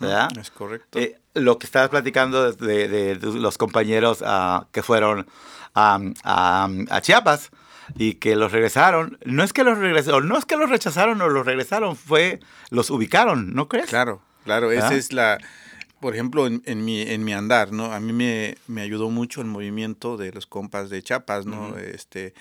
[0.00, 0.28] ¿verdad?
[0.36, 0.98] Es correcto.
[0.98, 5.28] Eh, lo que estabas platicando de, de, los compañeros uh, que fueron
[5.74, 7.52] a Chiapas
[7.94, 11.28] y que los regresaron, no es que los regresaron, no es que los rechazaron o
[11.28, 13.86] los regresaron, fue los ubicaron, ¿no crees?
[13.86, 15.38] Claro, claro, esa es la,
[16.04, 17.90] por ejemplo, en, en, mi, en mi andar, ¿no?
[17.90, 21.78] A mí me, me, ayudó mucho el movimiento de los compas de Chiapas, ¿no?
[21.78, 22.34] Este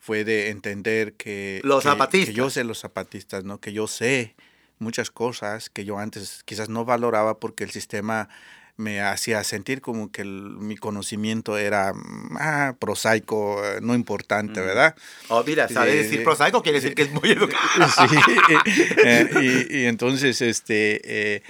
[0.00, 3.60] fue de entender que los zapatistas, que yo sé los zapatistas, ¿no?
[3.60, 4.34] Que yo sé
[4.78, 8.30] muchas cosas que yo antes quizás no valoraba porque el sistema
[8.76, 14.96] me hacía sentir como que mi conocimiento era mm, ah, prosaico, eh, no importante, ¿verdad?
[15.28, 17.88] Oh, mira, sabe decir prosaico quiere decir que es muy educado.
[17.88, 18.16] Sí,
[19.04, 21.42] eh, y, entonces este, eh,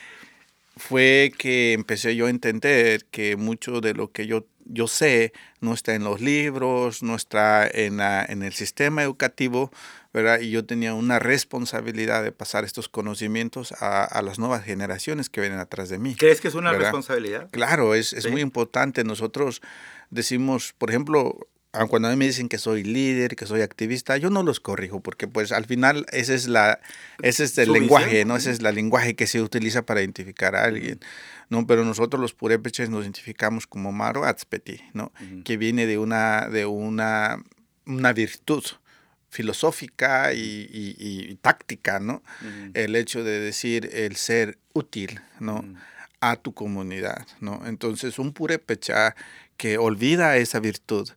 [0.77, 5.75] fue que empecé yo a entender que mucho de lo que yo, yo sé no
[5.75, 9.71] está en los libros, no está en, la, en el sistema educativo,
[10.13, 10.41] ¿verdad?
[10.41, 15.41] Y yo tenía una responsabilidad de pasar estos conocimientos a, a, las nuevas generaciones que
[15.41, 16.15] vienen atrás de mí.
[16.15, 17.49] ¿Crees que es una responsabilidad?
[17.51, 19.05] Claro, es, es muy importante.
[19.05, 19.63] Nosotros
[20.11, 21.49] decimos, por ejemplo,
[21.89, 25.01] cuando a mí me dicen que soy líder, que soy activista, yo no los corrijo
[25.01, 26.81] porque pues al final ese es la
[27.23, 28.37] ese es el lenguaje, ¿no?
[28.37, 31.01] Ese es el lenguaje que se utiliza para identificar a alguien,
[31.49, 31.67] ¿no?
[31.67, 35.13] Pero nosotros los purépeches nos identificamos como Maro Atzpeti, ¿no?
[35.45, 37.43] Que viene de una de una
[37.87, 38.65] una virtud,
[39.33, 42.23] filosófica y, táctica, ¿no?
[42.75, 45.65] El hecho de decir el ser útil, ¿no?
[46.21, 47.63] A tu comunidad, ¿no?
[47.67, 49.17] Entonces, un purépecha
[49.57, 51.09] que olvida esa virtud,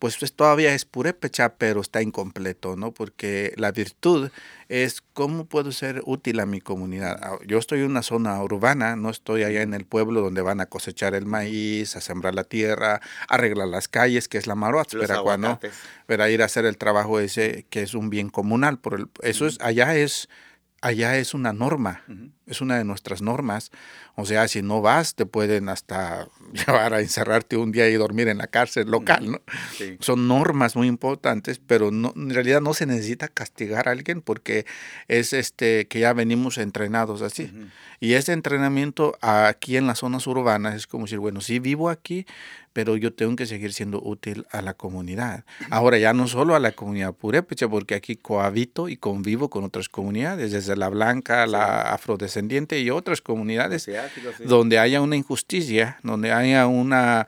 [0.00, 2.90] pues, pues, todavía es purépecha, pero está incompleto, ¿no?
[2.90, 4.30] Porque la virtud
[4.70, 7.20] es cómo puedo ser útil a mi comunidad.
[7.22, 10.62] Ah, yo estoy en una zona urbana, no estoy allá en el pueblo donde van
[10.62, 14.86] a cosechar el maíz, a sembrar la tierra, arreglar las calles, que es la maroaz,
[14.90, 15.60] pero cuando
[16.06, 19.46] para ir a hacer el trabajo ese que es un bien comunal, por el, eso
[19.46, 20.30] es allá es
[20.80, 22.02] allá es una norma,
[22.46, 23.70] es una de nuestras normas.
[24.16, 28.28] O sea, si no vas, te pueden hasta llevar a encerrarte un día y dormir
[28.28, 29.40] en la cárcel local, ¿no?
[30.00, 34.66] Son normas muy importantes, pero no, en realidad no se necesita castigar a alguien porque
[35.08, 37.52] es este que ya venimos entrenados así.
[38.00, 42.26] Y ese entrenamiento aquí en las zonas urbanas es como decir, bueno, sí vivo aquí,
[42.80, 45.44] pero yo tengo que seguir siendo útil a la comunidad.
[45.68, 49.90] Ahora ya no solo a la comunidad purépecha, porque aquí cohabito y convivo con otras
[49.90, 53.86] comunidades, desde la blanca, la afrodescendiente y otras comunidades,
[54.46, 57.26] donde haya una injusticia, donde haya una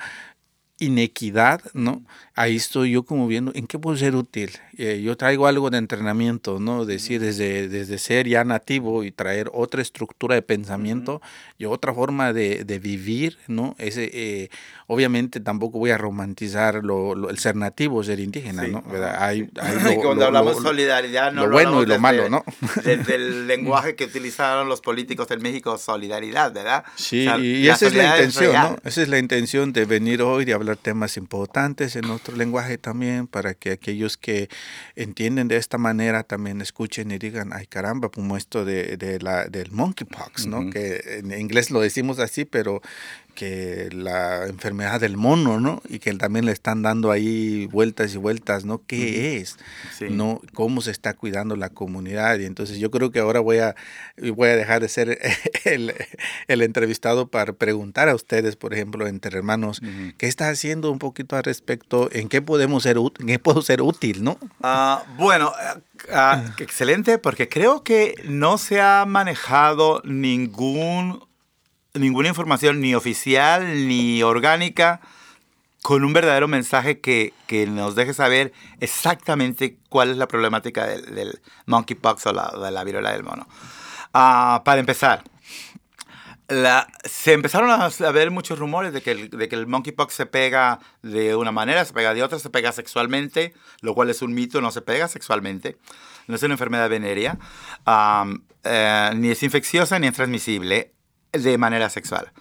[0.79, 2.03] inequidad, ¿no?
[2.35, 4.53] Ahí estoy yo como viendo en qué puedo ser útil.
[4.79, 6.87] Eh, yo traigo algo de entrenamiento, ¿no?
[6.87, 11.21] Decir, desde, desde ser ya nativo y traer otra estructura de pensamiento
[11.59, 13.77] y otra forma de, de vivir, ¿no?
[13.79, 14.49] Ese, eh,
[14.87, 18.83] obviamente tampoco voy a romantizar lo, el ser nativo, ser indígena, ¿no?
[19.19, 19.49] Hay,
[20.03, 22.45] Cuando hablamos solidaridad, no lo bueno y lo malo, ¿no?
[22.83, 26.85] Desde el lenguaje que utilizaron los políticos en México, solidaridad, ¿verdad?
[26.97, 28.77] Sí, y esa es la intención, ¿no?
[28.85, 33.27] Esa es la intención de venir hoy, de hablar temas importantes en otro lenguaje también,
[33.27, 34.49] para que aquellos que
[34.97, 39.47] entienden de esta manera también escuchen y digan, ay caramba, como esto de, de la,
[39.47, 40.71] del monkeypox, ¿no?
[40.71, 42.81] Que en inglés lo decimos así, pero
[43.35, 45.83] que la enfermedad del mono, ¿no?
[45.89, 48.83] Y que también le están dando ahí vueltas y vueltas, ¿no?
[48.87, 49.57] ¿Qué es?
[50.11, 50.41] ¿No?
[50.55, 52.39] ¿Cómo se está cuidando la comunidad?
[52.39, 53.75] Y entonces yo creo que ahora voy a,
[54.35, 55.19] voy a dejar de ser
[55.65, 55.95] el,
[56.49, 59.81] el entrevistado para preguntar a ustedes, por ejemplo, entre hermanos,
[60.19, 62.09] ¿qué está haciendo un poquito al respecto?
[62.13, 64.39] ¿En qué podemos ser, en qué puedo ser útil, ¿no?
[64.63, 65.53] Ah, bueno,
[66.09, 71.32] uh, excelente, porque creo que no se ha manejado ningún
[71.95, 75.01] ninguna información ni oficial ni orgánica
[75.83, 81.41] con un verdadero mensaje que, que nos deje saber exactamente cuál es la problemática del,
[81.67, 83.49] monkeypox o la, de la viruela del mono.
[84.15, 85.25] Uh, para empezar,
[87.05, 90.79] se empezaron a, ver muchos rumores de que, el, de que el monkeypox se pega
[91.03, 94.61] de una manera, se pega de otra, se pega sexualmente, lo cual es un mito,
[94.61, 95.77] no se pega sexualmente,
[96.27, 97.39] no es una enfermedad venérea,
[98.65, 100.93] eh, ni es infecciosa ni es transmisible
[101.33, 102.33] de manera sexual.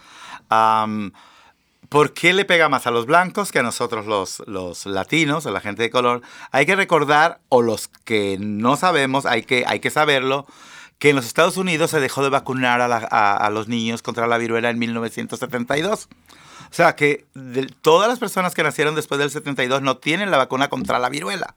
[1.90, 5.52] ¿Por qué le pega más a los blancos que a nosotros los, los latinos, a
[5.52, 6.22] la gente de color?
[6.52, 10.48] Hay que recordar, o los que no sabemos, hay que, hay que saberlo,
[11.00, 14.70] que en los Estados Unidos se dejó de vacunar a, los niños contra la viruela
[14.70, 16.08] en 1972.
[16.70, 17.26] O sea que
[17.82, 21.56] todas las personas que nacieron después del 72 no tienen la vacuna contra la viruela.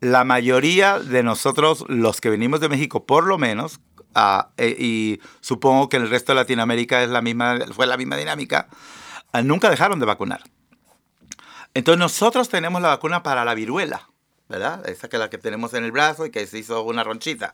[0.00, 3.78] La mayoría de nosotros, los que venimos de México por lo menos,
[4.56, 8.16] Eh, y supongo que en el resto de Latinoamérica es la misma, fue la misma
[8.16, 8.68] dinámica,
[9.32, 10.42] ah, nunca dejaron de vacunar.
[11.74, 14.08] Entonces nosotros tenemos la vacuna para la viruela,
[14.48, 14.88] ¿verdad?
[14.88, 17.52] Esa que es la que tenemos en el brazo y que se hizo una ronchita.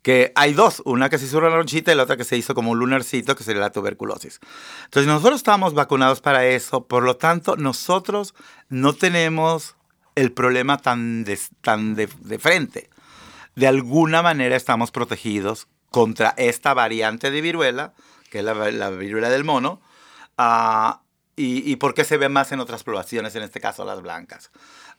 [0.00, 2.54] que hay dos, una que se hizo una ronchita y la otra que se hizo
[2.54, 4.40] como un lunarcito, que sería la tuberculosis.
[4.84, 8.34] Entonces nosotros estamos vacunados para eso, por lo tanto nosotros
[8.70, 9.76] no tenemos
[10.14, 11.26] el problema tan
[11.60, 12.89] tan de, de frente
[13.60, 17.92] de alguna manera estamos protegidos contra esta variante de viruela,
[18.30, 18.54] que es la,
[18.88, 19.82] viruela del mono,
[20.38, 20.94] uh,
[21.36, 24.50] y, por qué se ve más en otras poblaciones, en este caso las blancas.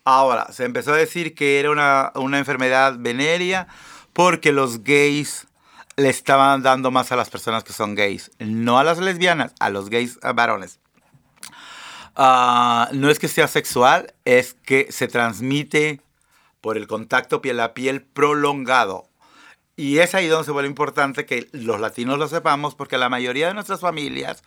[0.03, 3.67] Ahora, se empezó a decir que era una, enfermedad venérea
[4.13, 5.47] porque los gays
[5.95, 9.71] le estaban dando más a las personas que son gays, no a las lesbianas, a
[9.71, 10.79] los gays varones.
[12.15, 16.01] Uh, no es que sea sexual, es que se transmite
[16.61, 19.09] por el contacto piel a piel prolongado.
[19.75, 23.47] Y es ahí donde se vuelve importante que los latinos lo sepamos, porque la mayoría
[23.47, 24.43] de nuestras familias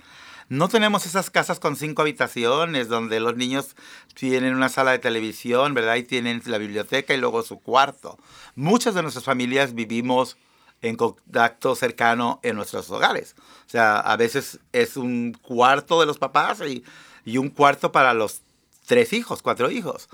[0.48, 3.76] no tenemos esas casas con cinco habitaciones donde los niños
[4.14, 5.96] tienen una sala de televisión, ¿verdad?
[5.96, 8.18] Y tienen la biblioteca y luego su cuarto.
[8.54, 10.36] Muchas de nuestras familias vivimos
[10.82, 13.36] en contacto cercano en nuestros hogares.
[13.66, 16.84] O sea, a veces es un cuarto de los papás y,
[17.24, 18.42] y un cuarto para los
[18.84, 20.08] tres hijos, cuatro hijos.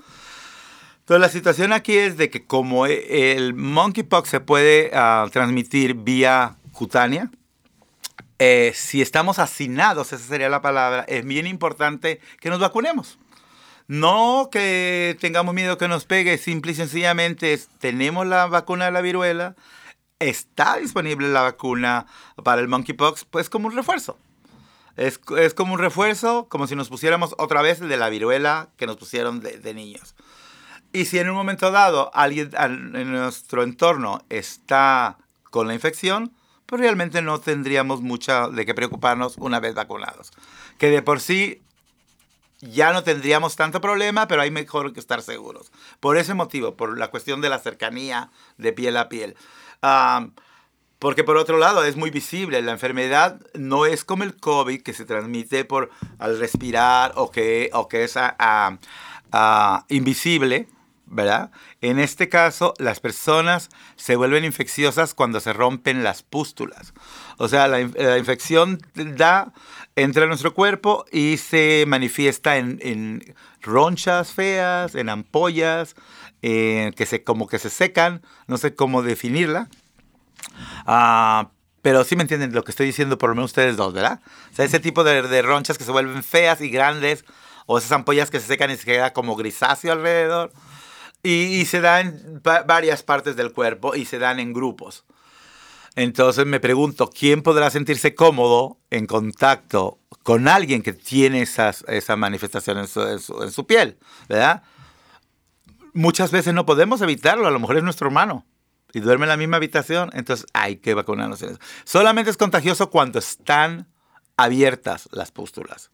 [1.01, 5.95] Entonces la situación aquí es de que como e, el monkeypox se puede ah, transmitir
[5.95, 7.29] vía cutánea,
[8.43, 13.19] eh, si estamos hacinados, esa sería la palabra, es bien importante que nos vacunemos.
[13.87, 19.01] No que tengamos miedo que nos pegue, simple y sencillamente tenemos la vacuna de la
[19.01, 19.55] viruela,
[20.17, 22.07] está disponible la vacuna
[22.43, 24.17] para el monkeypox, pues como un refuerzo.
[24.97, 28.69] Es, es, como un refuerzo, como si nos pusiéramos otra vez el de la viruela
[28.75, 30.15] que nos pusieron de, de niños.
[30.93, 35.17] Y si en un momento dado alguien en nuestro entorno está
[35.49, 36.33] con la infección,
[36.65, 40.31] pues realmente no tendríamos mucha de qué preocuparnos una vez vacunados.
[40.77, 41.61] Que de por sí
[42.61, 45.71] ya no tendríamos tanto problema, pero hay mejor que estar seguros.
[45.99, 49.35] Por ese motivo, por la cuestión de la cercanía de piel a piel.
[50.99, 54.93] porque por otro lado es muy visible, la enfermedad no es como el COVID que
[54.93, 55.89] se transmite por
[56.19, 58.15] al respirar o que, o que es
[59.89, 60.67] invisible,
[61.11, 61.51] ¿verdad?
[61.81, 66.93] En este caso, las personas se vuelven infecciosas cuando se rompen las pústulas.
[67.37, 69.53] O sea, la, infección da,
[69.95, 75.95] entra en nuestro cuerpo y se manifiesta en, ronchas feas, en ampollas,
[76.41, 79.69] eh, que se, como que se secan, no sé cómo definirla.
[80.87, 81.51] Ah,
[81.81, 84.21] Pero sí me entienden lo que estoy diciendo, por lo menos ustedes dos, ¿verdad?
[84.51, 87.25] O sea, ese tipo de, de ronchas que se vuelven feas y grandes,
[87.65, 90.51] o esas ampollas que se secan y se queda como grisáceo alrededor.
[91.23, 95.05] Y, se dan en va- varias partes del cuerpo y se dan en grupos.
[95.95, 102.15] Entonces me pregunto, ¿quién podrá sentirse cómodo en contacto con alguien que tiene esas, esa
[102.15, 102.87] manifestación en
[103.51, 103.99] su piel?
[104.29, 104.63] ¿Verdad?
[105.93, 108.45] Muchas veces no podemos evitarlo, a lo mejor es nuestro hermano
[108.93, 111.41] y duerme en la misma habitación, entonces hay que vacunarnos.
[111.43, 111.59] en eso.
[111.83, 113.87] Solamente es contagioso cuando están
[114.37, 115.91] abiertas las pústulas.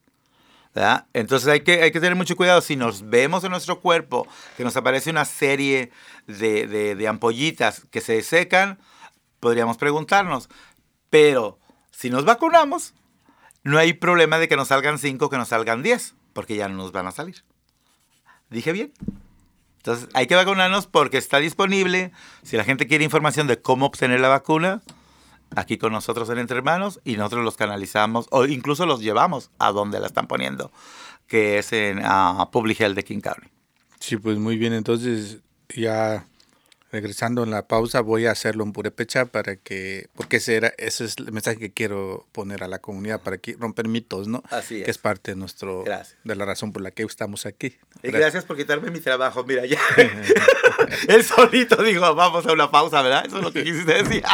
[0.77, 1.07] ¿Verdad?
[1.13, 2.61] Entonces hay que, hay que tener mucho cuidado.
[2.61, 5.91] Si nos vemos en nuestro cuerpo que nos aparece una serie
[6.27, 8.77] de, de- de ampollitas que se secan,
[9.39, 10.49] podríamos preguntarnos.
[11.09, 11.57] Pero
[11.89, 12.93] si nos vacunamos,
[13.63, 16.75] no hay problema de que nos salgan 5, que nos salgan 10, porque ya no
[16.77, 17.43] nos van a salir.
[18.51, 18.93] ¿Dije bien?
[19.77, 22.11] Entonces hay que vacunarnos porque está disponible.
[22.43, 24.83] Si la gente quiere información de cómo obtener la vacuna,
[25.55, 29.71] aquí con nosotros en Entre Hermanos y nosotros los canalizamos o incluso los llevamos a
[29.71, 30.71] donde la están poniendo,
[31.27, 33.47] que es en ah, Public Health de King County.
[33.99, 34.73] Sí, pues muy bien.
[34.73, 35.39] Entonces,
[35.69, 36.25] ya
[36.91, 41.05] regresando en la pausa, voy a hacerlo en purépecha para que, porque ese, era, ese
[41.05, 44.41] es el mensaje que quiero poner a la comunidad para que romper mitos, ¿no?
[44.49, 44.89] Así Que es.
[44.89, 46.17] es parte de nuestro, Gracias.
[46.23, 47.75] de la razón por la que estamos aquí.
[48.03, 49.43] Y gracias por quitarme mi trabajo.
[49.43, 49.79] Mira, ya.
[51.09, 53.25] Él solito dijo, vamos a una pausa, ¿verdad?
[53.25, 54.23] Eso es lo que quisiste decir.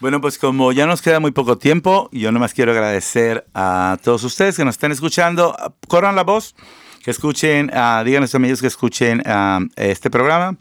[0.00, 4.22] Bueno, pues como ya nos queda muy poco tiempo, yo nomás quiero agradecer a todos
[4.22, 5.56] ustedes que nos están escuchando.
[5.88, 6.54] Corran la voz,
[7.02, 10.56] que escuchen, ah, díganle a sus amigos que escuchen ah, este programa.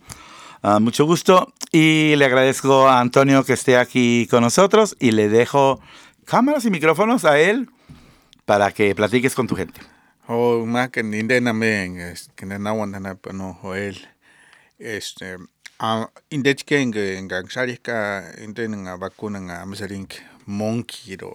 [0.63, 1.53] Ah, mucho gusto.
[1.71, 5.79] Y le agradezco a Antonio que esté aquí con nosotros y le dejo
[6.25, 7.69] cámaras y micrófonos a él
[8.45, 9.79] para que platiques con tu gente.
[10.27, 11.03] O más que
[13.75, 14.09] que.
[14.79, 15.37] Este,
[15.79, 20.09] a indech que en en gangsarika en nga vacuna nga amsaring
[20.47, 21.31] monkey ro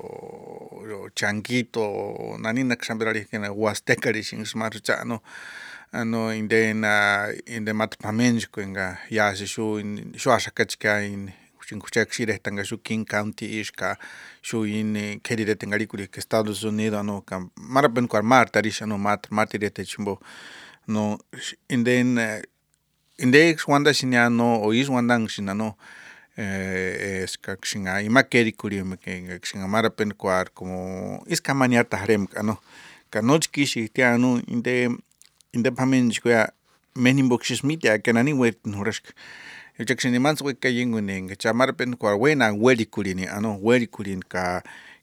[0.83, 4.75] ro changuito nani na xambrari que na huasteca ri sin smart
[5.05, 5.23] no
[5.93, 11.33] ano inde na inde mat pamenjko nga ya se shu in shu ashakachka in
[11.63, 13.97] sin kuchak shire tanga shu King County iska
[14.41, 18.99] shu in kerire tengari kuri que Estados Unidos ano kam marapen kwar mar tarisha no
[18.99, 20.19] mat matire te chimbo
[20.89, 21.19] no
[21.69, 22.43] inden
[23.23, 25.79] indeex wanda sinia no o is wanda ng sina no
[26.37, 27.39] eh, es
[28.05, 32.59] ima keri kuri me ke mara pen kuar como iska kamania tahrem kano
[33.11, 34.91] kanoch ki si inde
[35.53, 36.51] inde pamen jkuya
[36.97, 39.15] menin boxes mitia kenani wet no resk
[39.79, 41.01] el jaxinga mans wet kayingu
[41.39, 43.59] chamar pen kuar wena weri kuri ano?
[43.63, 44.63] Weri kuri ka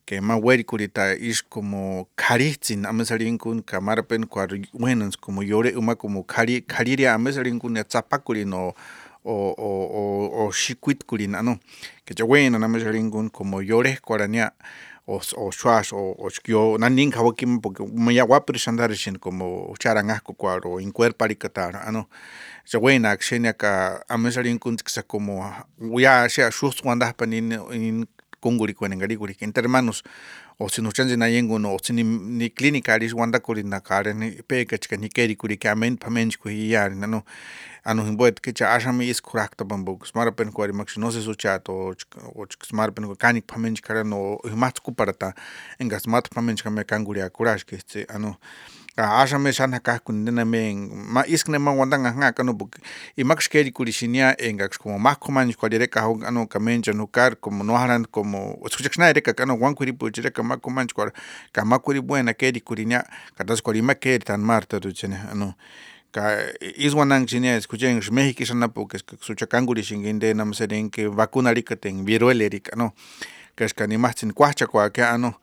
[0.09, 5.95] que ma weri kurita is como karitzin amesarin kun kamarapen kwar wenans como yore uma
[5.95, 8.73] como kari kariria amesarin kun ya tzapakurin o
[9.23, 9.69] o o
[10.01, 11.59] o o shikwit kurin ano.
[12.05, 14.49] Que ya wena amesarin kun como yore kwarania
[15.05, 20.33] o o shuash o o skio nanin kawakim porque me ya wapir shandarishin como charangasco
[20.33, 22.09] kwar o incuer parikatar ano.
[22.73, 25.45] Ya wena xenia ka amesarin kun tsa como
[25.99, 28.07] ya sea shus wanda panin in
[28.41, 30.03] kunkurikuenenkarikurika entre hermanos
[30.59, 37.23] otzinuchanchinayinkuno otzini niclinicari wantakurinakari pekachka niquerikurika amen pamenchkujiyarin ano
[37.83, 45.33] ano jimpoet kecha axami iskuraktapanpuk smarapenkuarimakxi no se suchat ochik smarapenku kanik pamenchkaran o imatskuparata
[45.79, 48.35] enka smatpamenchkame kankuriakuraxki este ano
[48.99, 52.51] ka asha me shan ka kun na me ma iskne ma wanda nga nga kanu
[52.51, 52.75] buk
[53.15, 56.59] i mak skeri kuri shinia enga como más coman ko dire ka ho anu ka
[56.59, 60.11] men no kar como no haran como escucha na dire ka kanu wan kuri pu
[60.11, 61.07] dire ka ma coman ko
[61.53, 63.07] ka ma kuri buena keri kuri nya
[63.39, 65.55] ka das kuri ma keri tan marta tu chene anu
[66.11, 71.07] ka is wanang chinia escuchen México sana pu que escucha kanguri shinginde nam seren que
[71.07, 72.91] vacuna rika ten viruela rika no
[73.55, 75.39] que es que ni más tin kwacha kwa que ano.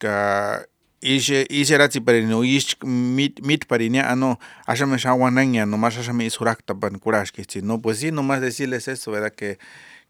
[0.00, 0.64] Ka
[1.00, 6.74] ishe ishe ratsi parino ish mit mit parinia ano ashame shawananya no más ashame isurakta
[6.74, 9.58] pan kurash que no pues sí nomás decirles eso verdad que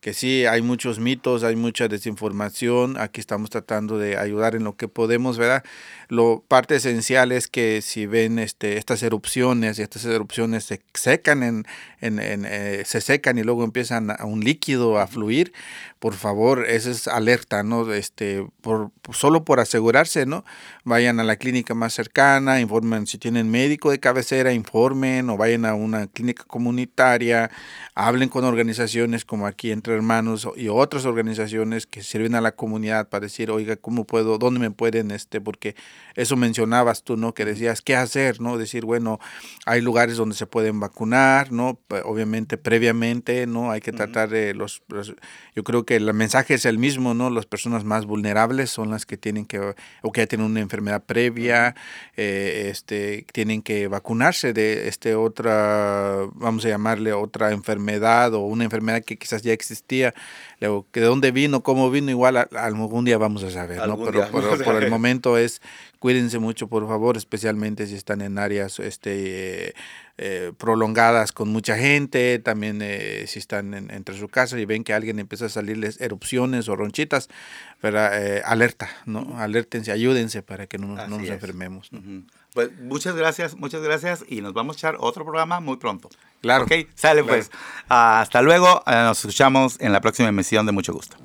[0.00, 4.74] que sí, hay muchos mitos, hay mucha desinformación, aquí estamos tratando de ayudar en lo
[4.76, 5.62] que podemos, ¿verdad?
[6.08, 11.42] Lo parte esencial es que si ven este, estas erupciones y estas erupciones se secan,
[11.42, 11.66] en,
[12.00, 15.52] en, eh, se secan y luego empiezan a un líquido a fluir,
[15.98, 17.92] por favor, esa es alerta, ¿no?
[17.92, 20.46] Este, por, solo por asegurarse, ¿no?
[20.82, 25.66] Vayan a la clínica más cercana, informen si tienen médico de cabecera, informen o vayan
[25.66, 27.50] a una clínica comunitaria,
[27.94, 33.08] hablen con organizaciones como aquí Entre Hermanos y otras organizaciones que sirven a la comunidad
[33.08, 35.74] para decir, oiga, ¿cómo puedo, dónde me pueden, este, porque
[36.14, 37.34] eso mencionabas tú, ¿no?
[37.34, 38.58] Que decías, ¿qué hacer, ¿no?
[38.58, 39.20] Decir, bueno,
[39.66, 41.78] hay lugares donde se pueden vacunar, ¿no?
[42.04, 43.70] Obviamente, previamente, ¿no?
[43.70, 45.14] Hay que tratar de los, los
[45.54, 47.30] yo creo que el mensaje es el mismo, ¿no?
[47.30, 51.02] Las personas más vulnerables son las que tienen que, o que ya tienen una enfermedad
[51.04, 51.74] previa,
[52.16, 58.64] eh, este, tienen que vacunarse de este otra, vamos a llamarle otra enfermedad o una
[58.64, 60.14] enfermedad que quizás ya existía,
[60.60, 63.98] luego, que de dónde vino, cómo vino, igual algún día vamos a saber, ¿no?
[64.04, 65.60] Pero, por el momento es
[65.98, 69.74] cuídense mucho, por favor, especialmente si están en áreas este,
[70.18, 74.94] eh, prolongadas con mucha gente, también eh, si están entre su casa y ven que
[74.94, 77.28] alguien empieza a salirles erupciones o ronchitas,
[77.80, 79.38] pero, eh, alerta, ¿no?
[79.38, 81.90] Alértense, ayúdense para que no, nos enfermemos.
[82.54, 86.08] Pues muchas gracias, muchas gracias y nos vamos a echar otro programa muy pronto.
[86.40, 86.64] Claro.
[86.64, 87.50] Ok, sale pues.
[87.88, 91.16] hasta luego, nos escuchamos en la próxima emisión de Mucho Gusto.